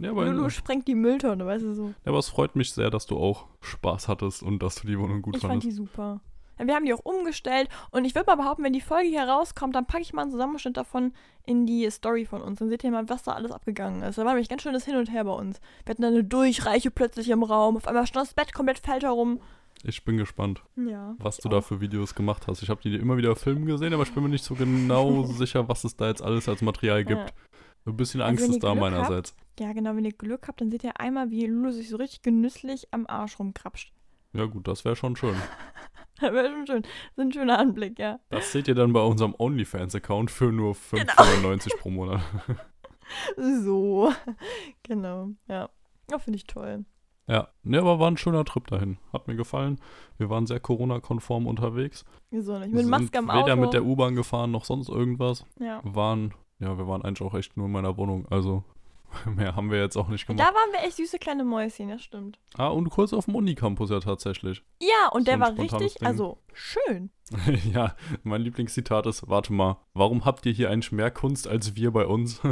[0.00, 1.86] Ja, aber, Lulu sprengt die Mülltonne, weißt du so.
[1.88, 4.96] ja, aber es freut mich sehr, dass du auch Spaß hattest und dass du die
[4.96, 5.66] Wohnung gut ich fand fandest.
[5.70, 6.20] die super.
[6.56, 9.74] Wir haben die auch umgestellt und ich würde mal behaupten, wenn die Folge hier rauskommt,
[9.76, 11.12] dann packe ich mal einen Zusammenschnitt davon
[11.46, 12.58] in die Story von uns.
[12.60, 14.18] Dann seht ihr mal, was da alles abgegangen ist.
[14.18, 15.60] Da war nämlich ganz schönes Hin und Her bei uns.
[15.84, 17.76] Wir hatten da eine Durchreiche plötzlich im Raum.
[17.76, 19.40] Auf einmal stand das Bett komplett fällt herum.
[19.84, 21.14] Ich bin gespannt, Ja.
[21.18, 21.64] was ich du da auch.
[21.64, 22.62] für Videos gemacht hast.
[22.64, 25.68] Ich habe die immer wieder Filmen gesehen, aber ich bin mir nicht so genau sicher,
[25.68, 27.32] was es da jetzt alles als Material gibt.
[27.86, 29.34] Ein bisschen Also Angst wenn ist da Glück meinerseits.
[29.58, 32.22] Ja, genau, wenn ihr Glück habt, dann seht ihr einmal, wie Lulu sich so richtig
[32.22, 33.92] genüsslich am Arsch rumkrapscht.
[34.34, 35.34] Ja gut, das wäre schon schön.
[36.20, 36.82] Das wäre schon schön.
[36.82, 38.18] Das ist ein schöner Anblick, ja.
[38.30, 41.12] Das seht ihr dann bei unserem OnlyFans-Account für nur Genau.
[41.12, 42.20] 5,99 pro Monat.
[43.36, 44.12] So.
[44.82, 45.68] Genau, ja.
[46.10, 46.84] Ja, finde ich toll.
[47.26, 48.98] Ja, ne, aber war ein schöner Trip dahin.
[49.12, 49.78] Hat mir gefallen.
[50.16, 52.04] Wir waren sehr Corona-konform unterwegs.
[52.30, 52.72] Wieso nicht?
[52.72, 53.60] Mit Maske am sind weder Auto.
[53.60, 55.44] mit der U-Bahn gefahren noch sonst irgendwas.
[55.60, 55.80] ja.
[55.84, 58.26] Waren, ja, wir waren eigentlich auch echt nur in meiner Wohnung.
[58.30, 58.64] Also
[59.36, 60.54] mehr haben wir jetzt auch nicht Da gemacht.
[60.54, 62.38] waren wir echt süße kleine Mäuschen, das stimmt.
[62.56, 64.62] Ah, und kurz auf dem Unicampus ja tatsächlich.
[64.80, 66.06] Ja, und So der war richtig, Ding.
[66.06, 67.10] also schön.
[67.72, 71.90] ja, mein Lieblingszitat ist, warte mal, warum habt ihr hier eigentlich mehr Kunst als wir
[71.90, 72.40] bei uns?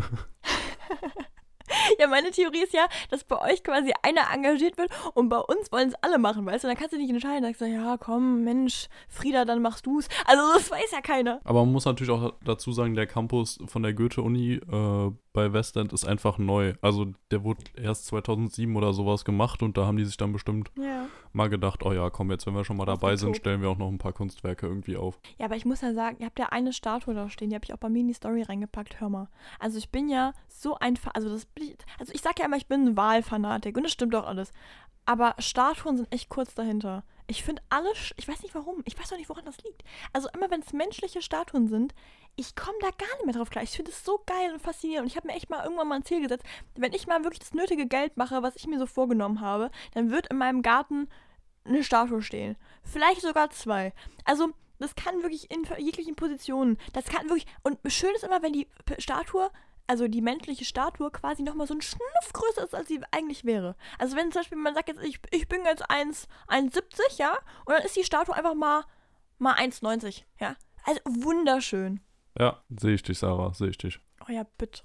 [2.00, 5.72] Ja, meine Theorie ist ja, dass bei euch quasi einer engagiert wird und bei uns
[5.72, 6.68] wollen es alle machen, weißt du?
[6.68, 10.08] Dann kannst du nicht entscheiden, dann sagst du, ja, komm, Mensch, Frieda, dann machst du's.
[10.26, 11.40] Also das weiß ja keiner.
[11.44, 15.92] Aber man muss natürlich auch dazu sagen, der Campus von der Goethe-Uni äh, bei Westend
[15.92, 16.74] ist einfach neu.
[16.82, 20.72] Also der wurde erst 2007 oder sowas gemacht und da haben die sich dann bestimmt
[20.76, 21.06] Ja.
[21.32, 23.78] mal gedacht, oh ja, komm, jetzt wenn wir schon mal dabei sind, stellen wir auch
[23.78, 25.20] noch ein paar Kunstwerke irgendwie auf.
[25.38, 27.64] Ja, aber ich muss ja sagen, ihr habt ja eine Statue da stehen, die habe
[27.64, 29.28] ich auch bei mir in die Story reingepackt, hör mal.
[29.60, 31.46] Also ich bin ja so ein, Fa- also das,
[32.00, 34.50] also ich sag ja immer, ich bin ein Wahlfanatik und das stimmt auch alles.
[35.04, 37.04] Aber Statuen sind echt kurz dahinter.
[37.28, 39.84] Ich finde alle, Sch- ich weiß nicht warum, ich weiß auch nicht, woran das liegt.
[40.12, 41.94] Also immer wenn es menschliche Statuen sind,
[42.36, 43.64] ich komme da gar nicht mehr drauf klar.
[43.64, 45.96] Ich finde es so geil und faszinierend und ich habe mir echt mal irgendwann mal
[45.96, 48.86] ein Ziel gesetzt, wenn ich mal wirklich das nötige Geld mache, was ich mir so
[48.86, 51.08] vorgenommen habe, dann wird in meinem Garten
[51.64, 52.56] eine Statue stehen.
[52.84, 53.92] Vielleicht sogar zwei.
[54.24, 56.78] Also, das kann wirklich in jeglichen Positionen.
[56.92, 57.46] Das kann wirklich.
[57.62, 58.68] Und schön ist immer, wenn die
[58.98, 59.50] Statue,
[59.86, 63.76] also die menschliche Statue, quasi nochmal so ein Schnuff größer ist, als sie eigentlich wäre.
[63.98, 67.32] Also, wenn zum Beispiel man sagt jetzt, ich, ich bin jetzt 1 1,70, ja,
[67.64, 68.84] und dann ist die Statue einfach mal,
[69.38, 70.56] mal 1,90, ja.
[70.84, 72.00] Also, wunderschön.
[72.38, 74.00] Ja, sehe ich dich, Sarah, sehe ich dich.
[74.28, 74.82] Oh ja, bitte.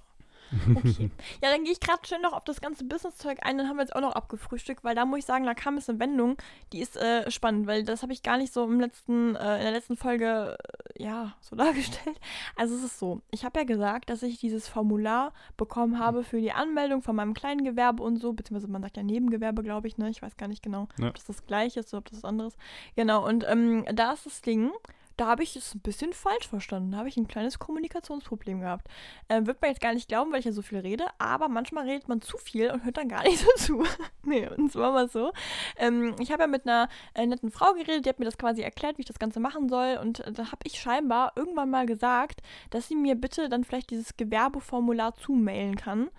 [0.78, 1.10] Okay.
[1.42, 3.58] ja, dann gehe ich gerade schnell noch auf das ganze Business-Zeug ein.
[3.58, 5.90] Dann haben wir jetzt auch noch abgefrühstückt, weil da muss ich sagen, da kam es
[5.90, 6.36] eine Wendung,
[6.74, 9.62] die ist äh, spannend, weil das habe ich gar nicht so im letzten, äh, in
[9.64, 10.58] der letzten Folge,
[10.98, 12.20] äh, ja, so dargestellt.
[12.58, 16.42] Also es ist so, ich habe ja gesagt, dass ich dieses Formular bekommen habe für
[16.42, 19.98] die Anmeldung von meinem kleinen Gewerbe und so, beziehungsweise man sagt ja Nebengewerbe, glaube ich,
[19.98, 20.10] ne?
[20.10, 21.08] Ich weiß gar nicht genau, Ja.
[21.08, 22.58] ob das das gleiche ist oder ob das was anderes.
[22.98, 24.72] Genau, und ähm, da ist das Ding,
[25.18, 26.92] da habe ich es ein bisschen falsch verstanden.
[26.92, 28.88] Da habe ich ein kleines Kommunikationsproblem gehabt.
[29.28, 31.86] Äh, wird man jetzt gar nicht glauben, weil ich ja so viel rede, aber manchmal
[31.86, 33.84] redet man zu viel und hört dann gar nicht so zu.
[34.24, 35.32] nee, und zwar mal so.
[35.78, 38.62] Ähm, ich habe ja mit einer äh, netten Frau geredet, die hat mir das quasi
[38.62, 39.98] erklärt, wie ich das Ganze machen soll.
[40.02, 43.90] Und äh, da habe ich scheinbar irgendwann mal gesagt, dass sie mir bitte dann vielleicht
[43.90, 46.10] dieses Gewerbeformular zumailen kann.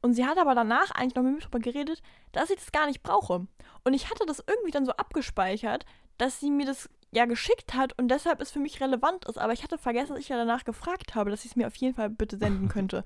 [0.00, 2.86] Und sie hat aber danach eigentlich noch mit mir drüber geredet, dass ich das gar
[2.86, 3.46] nicht brauche.
[3.84, 5.86] Und ich hatte das irgendwie dann so abgespeichert,
[6.18, 9.38] dass sie mir das ja geschickt hat und deshalb es für mich relevant ist.
[9.38, 11.74] Aber ich hatte vergessen, dass ich ja danach gefragt habe, dass sie es mir auf
[11.76, 13.04] jeden Fall bitte senden könnte.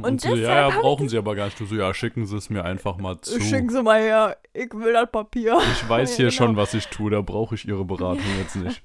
[0.00, 1.60] Und so, ja, ja, ich brauchen sie aber gar nicht.
[1.60, 3.40] Du so, ja, schicken sie es mir einfach mal zu.
[3.40, 5.58] Schicken Sie mal her, ich will das Papier.
[5.72, 6.36] Ich weiß Ja, hier genau.
[6.36, 8.82] schon, was ich tue, da brauche ich ihre Beratung jetzt nicht.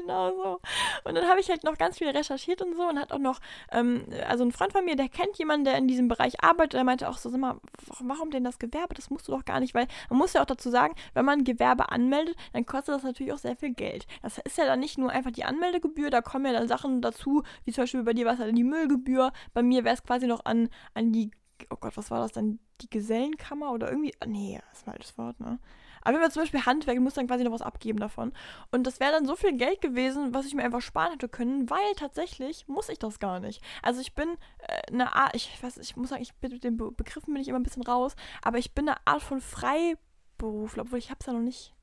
[0.00, 0.60] Genau so.
[1.04, 3.40] Und dann habe ich halt noch ganz viel recherchiert und so und hat auch noch,
[3.72, 6.84] ähm, also ein Freund von mir, der kennt jemanden, der in diesem Bereich arbeitet, der
[6.84, 7.60] meinte auch so, sag mal,
[8.00, 8.94] warum denn das Gewerbe?
[8.94, 11.40] Das musst du doch gar nicht, weil man muss ja auch dazu sagen, wenn man
[11.40, 14.06] ein Gewerbe anmeldet, dann kostet das natürlich auch sehr viel Geld.
[14.22, 17.42] Das ist ja dann nicht nur einfach die Anmeldegebühr, da kommen ja dann Sachen dazu,
[17.64, 20.26] wie zum Beispiel bei dir war es halt die Müllgebühr, bei mir wäre es quasi
[20.26, 21.30] noch an, an die,
[21.70, 25.16] oh Gott, was war das dann, die Gesellenkammer oder irgendwie, ah, nee, das war das
[25.16, 25.58] Wort, ne?
[26.06, 28.32] Aber wenn man zum Beispiel Handwerk, muss dann quasi noch was abgeben davon.
[28.70, 31.68] Und das wäre dann so viel Geld gewesen, was ich mir einfach sparen hätte können,
[31.68, 33.60] weil tatsächlich muss ich das gar nicht.
[33.82, 34.28] Also ich bin
[34.58, 37.42] äh, eine Art, ich weiß, ich muss sagen, ich bin mit den Be Begriffen bin
[37.42, 41.26] ich immer ein bisschen raus, aber ich bin eine Art von Freiberufler, obwohl ich hab's
[41.26, 41.74] ja noch nicht.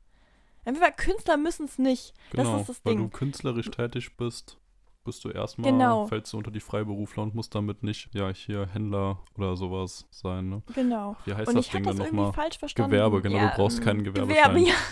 [0.63, 2.13] Entweder Künstler müssen es nicht.
[2.31, 3.09] Genau, das ist das weil Ding.
[3.09, 4.57] du künstlerisch tätig bist,
[5.03, 6.07] bist du erstmal, Genau.
[6.07, 10.49] fällst du unter die Freiberufler und musst damit nicht, ja, hier Händler oder sowas sein,
[10.49, 10.61] ne?
[10.75, 11.15] Genau.
[11.25, 12.33] Wie heißt Und das ich Ding hatte dann das irgendwie nochmal?
[12.33, 12.91] falsch verstanden.
[12.91, 14.65] Gewerbe, genau, Ja, du brauchst keinen Gewerbe, Gewerbeschein.
[14.65, 14.73] ja.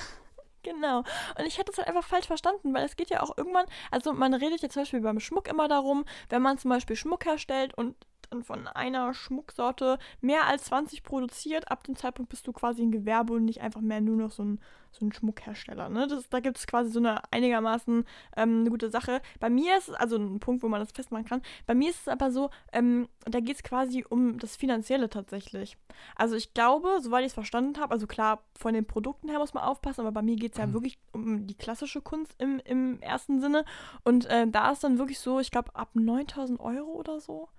[0.63, 0.99] Genau.
[0.99, 4.13] Und ich hätte es halt einfach falsch verstanden, weil es geht ja auch irgendwann, also
[4.13, 7.73] man redet ja zum Beispiel beim Schmuck immer darum, wenn man zum Beispiel Schmuck herstellt
[7.75, 7.95] und
[8.31, 11.69] dann von einer Schmucksorte mehr als 20 produziert.
[11.69, 14.43] Ab dem Zeitpunkt bist du quasi ein Gewerbe und nicht einfach mehr nur noch so
[14.43, 14.59] ein,
[14.91, 15.89] so ein Schmuckhersteller.
[15.89, 16.07] Ne?
[16.07, 18.05] Das, da gibt es quasi so eine einigermaßen
[18.37, 19.21] ähm, eine gute Sache.
[19.39, 22.01] Bei mir ist es, also ein Punkt, wo man das festmachen kann, bei mir ist
[22.01, 25.77] es aber so, ähm, da geht es quasi um das Finanzielle tatsächlich.
[26.15, 29.53] Also ich glaube, soweit ich es verstanden habe, also klar, von den Produkten her muss
[29.53, 30.73] man aufpassen, aber bei mir geht es ja mhm.
[30.73, 33.65] wirklich um die klassische Kunst im, im ersten Sinne.
[34.03, 37.49] Und äh, da ist dann wirklich so, ich glaube, ab 9000 Euro oder so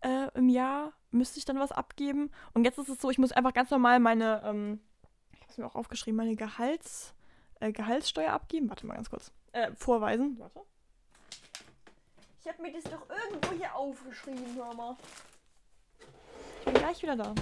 [0.00, 2.30] äh, im Jahr müsste ich dann was abgeben.
[2.54, 4.80] Und jetzt ist es so, ich muss einfach ganz normal meine, ähm,
[5.32, 7.14] ich habe es mir auch aufgeschrieben, meine Gehalts,
[7.60, 8.68] äh, Gehaltssteuer abgeben.
[8.68, 9.32] Warte mal ganz kurz.
[9.52, 10.36] Äh, vorweisen.
[10.38, 10.60] Warte.
[12.40, 14.96] Ich habe mir das doch irgendwo hier aufgeschrieben, hör mal.
[16.60, 17.34] Ich bin gleich wieder da.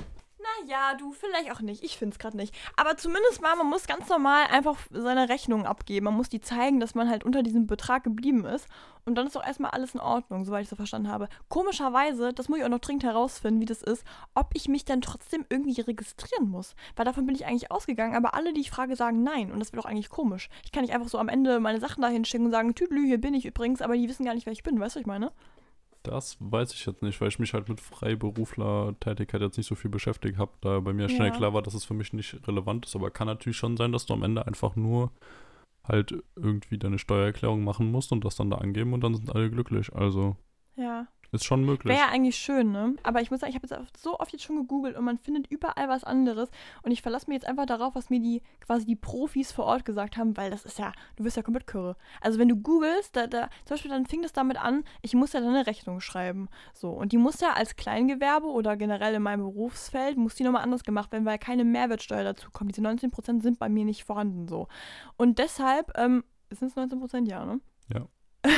[0.45, 1.83] Naja, du, vielleicht auch nicht.
[1.83, 2.55] Ich finde es gerade nicht.
[2.77, 6.05] Aber zumindest mal, man muss ganz normal einfach seine Rechnungen abgeben.
[6.05, 8.69] Man muss die zeigen, dass man halt unter diesem Betrag geblieben ist.
[9.07, 11.29] Und dann ist auch erstmal alles in Ordnung, soweit ich so verstanden habe.
[11.49, 15.01] Komischerweise, das muss ich auch noch dringend herausfinden, wie das ist, ob ich mich dann
[15.01, 16.75] trotzdem irgendwie registrieren muss.
[16.97, 19.51] Weil davon bin ich eigentlich ausgegangen, aber alle, die ich frage, sagen nein.
[19.51, 20.49] Und das wäre doch eigentlich komisch.
[20.65, 23.21] Ich kann nicht einfach so am Ende meine Sachen dahin schicken und sagen, Tüdelü, hier
[23.21, 24.81] bin ich übrigens, aber die wissen gar nicht, wer ich bin.
[24.81, 25.33] Weißt du, was ich meine?
[26.05, 29.91] Das weiß ich jetzt nicht, weil ich mich halt mit Freiberufler-Tätigkeit jetzt nicht so viel
[29.91, 31.35] beschäftigt habe, da bei mir schnell ja.
[31.35, 32.95] klar war, dass es für mich nicht relevant ist.
[32.95, 35.11] Aber kann natürlich schon sein, dass du am Ende einfach nur
[35.83, 39.51] halt irgendwie deine Steuererklärung machen musst und das dann da angeben und dann sind alle
[39.51, 39.95] glücklich.
[39.95, 40.37] Also.
[40.77, 41.07] Ja.
[41.35, 41.93] Ist schon möglich.
[41.93, 42.95] Wäre ja eigentlich schön, ne?
[43.03, 45.49] Aber ich muss sagen, ich habe jetzt so oft jetzt schon gegoogelt und man findet
[45.51, 46.49] überall was anderes.
[46.83, 49.85] Und ich verlasse mich jetzt einfach darauf, was mir die quasi die Profis vor Ort
[49.85, 51.97] gesagt haben, weil das ist ja, du wirst ja komplett kürre.
[52.21, 55.33] Also wenn du googelst, da, da, zum Beispiel dann fing das damit an, ich muss
[55.33, 56.49] ja dann eine Rechnung schreiben.
[56.73, 56.91] So.
[56.91, 60.85] Und die muss ja als Kleingewerbe oder generell in meinem Berufsfeld, muss die nochmal anders
[60.85, 62.71] gemacht werden, weil keine Mehrwertsteuer dazu kommt.
[62.71, 64.69] Diese 19% sind bei mir nicht vorhanden so.
[65.17, 67.29] Und deshalb, ähm, sind es 19%?
[67.29, 67.61] Ja, ne?
[67.93, 68.07] Ja.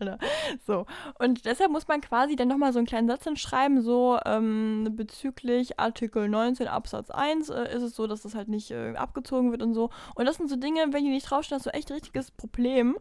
[0.66, 0.86] So.
[1.18, 5.78] Und deshalb muss man quasi dann nochmal so einen kleinen Satz hinschreiben, so ähm, bezüglich
[5.78, 9.62] Artikel 19 Absatz 1 äh, ist es so, dass das halt nicht äh, abgezogen wird
[9.62, 9.90] und so.
[10.14, 12.96] Und das sind so Dinge, wenn die nicht draufstehen, hast du echt ein richtiges Problem.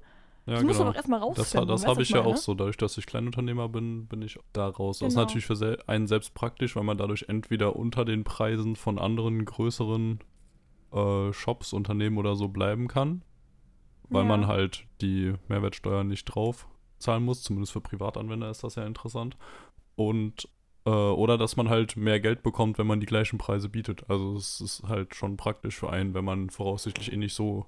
[0.46, 0.68] Ja, das genau.
[0.68, 0.90] musst du genau.
[0.90, 1.68] aber erstmal rausfinden.
[1.68, 2.54] Das, das habe ich ja auch so.
[2.54, 5.00] Dadurch, dass ich Kleinunternehmer bin, bin ich da raus.
[5.00, 5.08] Genau.
[5.08, 5.22] Das ist genau.
[5.26, 10.20] natürlich für einen selbst praktisch, weil man dadurch entweder unter den Preisen von anderen größeren
[10.94, 13.24] äh, Shops, Unternehmen oder so bleiben kann
[14.10, 14.28] weil ja.
[14.28, 16.68] man halt die Mehrwertsteuer nicht drauf
[17.00, 17.44] zahlen muss.
[17.44, 19.38] Zumindest für Privatanwender ist das ja interessant.
[19.96, 20.50] Und
[20.86, 24.10] äh, oder dass man halt mehr Geld bekommt, wenn man die gleichen Preise bietet.
[24.10, 27.66] Also es ist halt schon praktisch für einen, wenn man voraussichtlich eh nicht so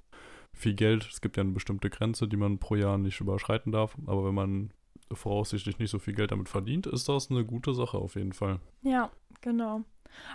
[0.53, 3.95] viel Geld, es gibt ja eine bestimmte Grenze, die man pro Jahr nicht überschreiten darf,
[4.07, 4.73] aber wenn man
[5.11, 8.59] voraussichtlich nicht so viel Geld damit verdient, ist das eine gute Sache auf jeden Fall.
[8.81, 9.09] Ja,
[9.41, 9.83] genau.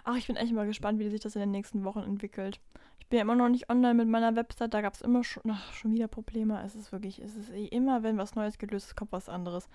[0.04, 2.60] Ach, ich bin echt mal gespannt, wie sich das in den nächsten Wochen entwickelt.
[3.04, 5.42] Ich bin ja immer noch nicht online mit meiner Website, da gab es immer schon,
[5.50, 6.60] ach, schon wieder Probleme.
[6.64, 9.68] Es ist wirklich, es ist eh immer, wenn was Neues gelöst ist, kommt was anderes.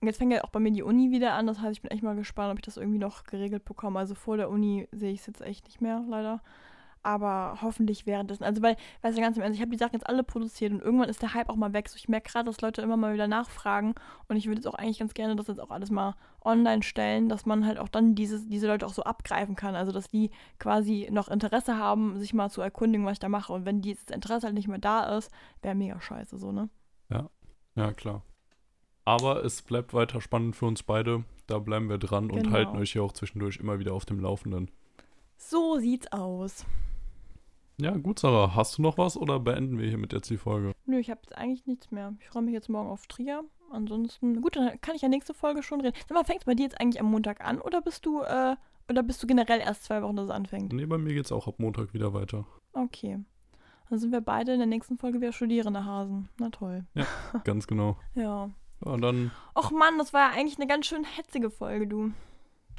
[0.00, 1.90] Und jetzt fängt ja auch bei mir die Uni wieder an, das heißt, ich bin
[1.90, 3.98] echt mal gespannt, ob ich das irgendwie noch geregelt bekomme.
[3.98, 6.40] Also vor der Uni sehe ich es jetzt echt nicht mehr, leider
[7.02, 8.44] aber hoffentlich währenddessen.
[8.44, 10.80] Also, weil, weißt du, ganz im Ernst, ich habe die Sachen jetzt alle produziert und
[10.80, 11.88] irgendwann ist der Hype auch mal weg.
[11.88, 13.94] So, ich merke gerade, dass Leute immer mal wieder nachfragen
[14.28, 17.28] und ich würde jetzt auch eigentlich ganz gerne das jetzt auch alles mal online stellen,
[17.28, 19.74] dass man halt auch dann dieses, diese Leute auch so abgreifen kann.
[19.74, 23.52] Also, dass die quasi noch Interesse haben, sich mal zu erkundigen, was ich da mache.
[23.52, 25.30] Und wenn dieses Interesse halt nicht mehr da ist,
[25.62, 26.68] wäre mega scheiße, so, ne?
[27.10, 27.28] Ja,
[27.76, 28.22] ja, klar.
[29.04, 31.24] Aber es bleibt weiter spannend für uns beide.
[31.46, 32.42] Da bleiben wir dran genau.
[32.42, 34.70] und halten euch hier auch zwischendurch immer wieder auf dem Laufenden.
[35.36, 36.64] So sieht's aus.
[37.80, 38.54] Ja, gut, Sarah.
[38.54, 40.72] Hast du noch was oder beenden wir hiermit jetzt die Folge?
[40.84, 42.14] Nö, ich habe jetzt eigentlich nichts mehr.
[42.20, 43.42] Ich freue mich jetzt morgen auf Trier.
[43.70, 45.96] Ansonsten, gut, dann kann ich ja nächste Folge schon reden.
[46.06, 48.56] Sag mal, fängt bei dir jetzt eigentlich am Montag an oder bist du, äh,
[48.88, 50.72] oder bist du generell erst zwei Wochen, dass es anfängt?
[50.72, 52.44] Nee, bei mir geht's auch ab Montag wieder weiter.
[52.72, 53.18] Okay.
[53.88, 56.28] Dann sind wir beide in der nächsten Folge wieder Studierende Hasen.
[56.38, 56.84] Na toll.
[56.94, 57.06] Ja,
[57.44, 57.96] ganz genau.
[58.14, 58.50] ja.
[58.84, 59.30] Ja, und dann.
[59.54, 62.12] Och Mann, das war ja eigentlich eine ganz schön hetzige Folge, du.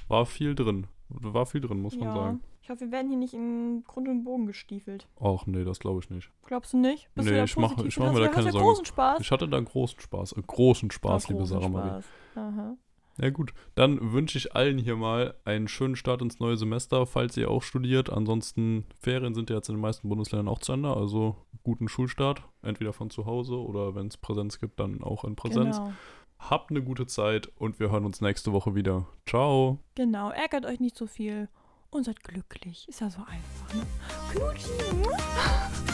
[0.08, 0.88] War viel drin.
[1.10, 2.06] War viel drin, muss ja.
[2.06, 2.44] man sagen.
[2.62, 5.08] Ich hoffe, wir werden hier nicht in Grund und Bogen gestiefelt.
[5.20, 6.30] Ach nee, das glaube ich nicht.
[6.46, 7.10] Glaubst du nicht?
[7.16, 8.68] Bist nee, ich mache ich mach mir da keine Sorgen.
[8.68, 9.20] großen Spaß?
[9.20, 10.34] Ich hatte da großen Spaß.
[10.34, 12.04] Äh, großen Spaß, liebe Sarah Marie.
[12.36, 12.78] Aha.
[13.18, 17.36] Ja gut, dann wünsche ich allen hier mal einen schönen Start ins neue Semester, falls
[17.36, 18.10] ihr auch studiert.
[18.10, 22.44] Ansonsten, Ferien sind ja jetzt in den meisten Bundesländern auch zu Ende, also guten Schulstart,
[22.62, 25.78] entweder von zu Hause oder wenn es Präsenz gibt, dann auch in Präsenz.
[25.78, 25.94] Genau.
[26.40, 29.08] Habt eine gute Zeit und wir hören uns nächste Woche wieder.
[29.28, 29.80] Ciao.
[29.96, 31.50] Genau, ärgert euch nicht so viel
[31.92, 32.88] und seid glücklich.
[32.88, 33.86] Ist ja so einfach, ne?
[34.32, 35.91] Knutschi!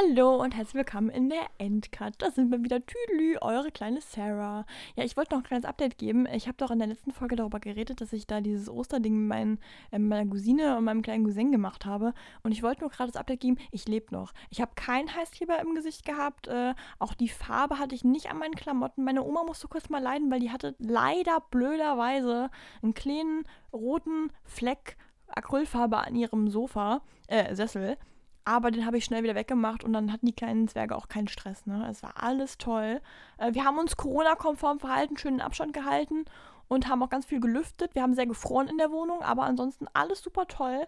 [0.00, 2.14] Hallo und herzlich willkommen in der Endcut.
[2.18, 4.64] Da sind wir wieder Tüdelü, eure kleine Sarah.
[4.94, 6.26] Ja, ich wollte noch ein kleines Update geben.
[6.26, 9.28] Ich habe doch in der letzten Folge darüber geredet, dass ich da dieses Osterding mit
[9.28, 9.58] mein,
[9.90, 12.12] äh, meiner Cousine und meinem kleinen Cousin gemacht habe.
[12.42, 14.34] Und ich wollte nur gerade das Update geben, ich lebe noch.
[14.50, 16.46] Ich habe keinen Heißkleber im Gesicht gehabt.
[16.46, 19.02] Äh, auch die Farbe hatte ich nicht an meinen Klamotten.
[19.02, 22.50] Meine Oma musste kurz mal leiden, weil die hatte leider blöderweise
[22.82, 24.96] einen kleinen roten Fleck
[25.26, 27.96] Acrylfarbe an ihrem Sofa, äh, Sessel.
[28.44, 31.28] Aber den habe ich schnell wieder weggemacht und dann hatten die kleinen Zwerge auch keinen
[31.28, 31.66] Stress.
[31.66, 31.86] Ne?
[31.90, 33.00] Es war alles toll.
[33.36, 36.24] Äh, wir haben uns Corona-konform verhalten, schönen Abstand gehalten
[36.68, 37.94] und haben auch ganz viel gelüftet.
[37.94, 40.86] Wir haben sehr gefroren in der Wohnung, aber ansonsten alles super toll.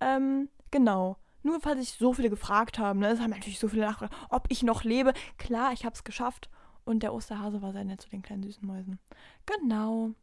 [0.00, 1.16] Ähm, genau.
[1.42, 3.08] Nur falls sich so viele gefragt haben, ne?
[3.08, 5.12] es haben natürlich so viele nachgefragt, ob ich noch lebe.
[5.38, 6.48] Klar, ich habe es geschafft.
[6.84, 8.98] Und der Osterhase war sehr nett zu den kleinen süßen Mäusen.
[9.46, 10.14] Genau.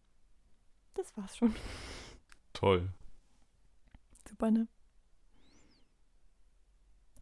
[0.94, 1.56] Das war's schon.
[2.54, 2.90] Toll.
[4.28, 4.68] Super, ne?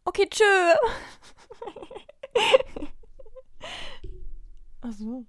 [0.08, 0.74] Okay, tschö.
[4.80, 5.26] Ach so.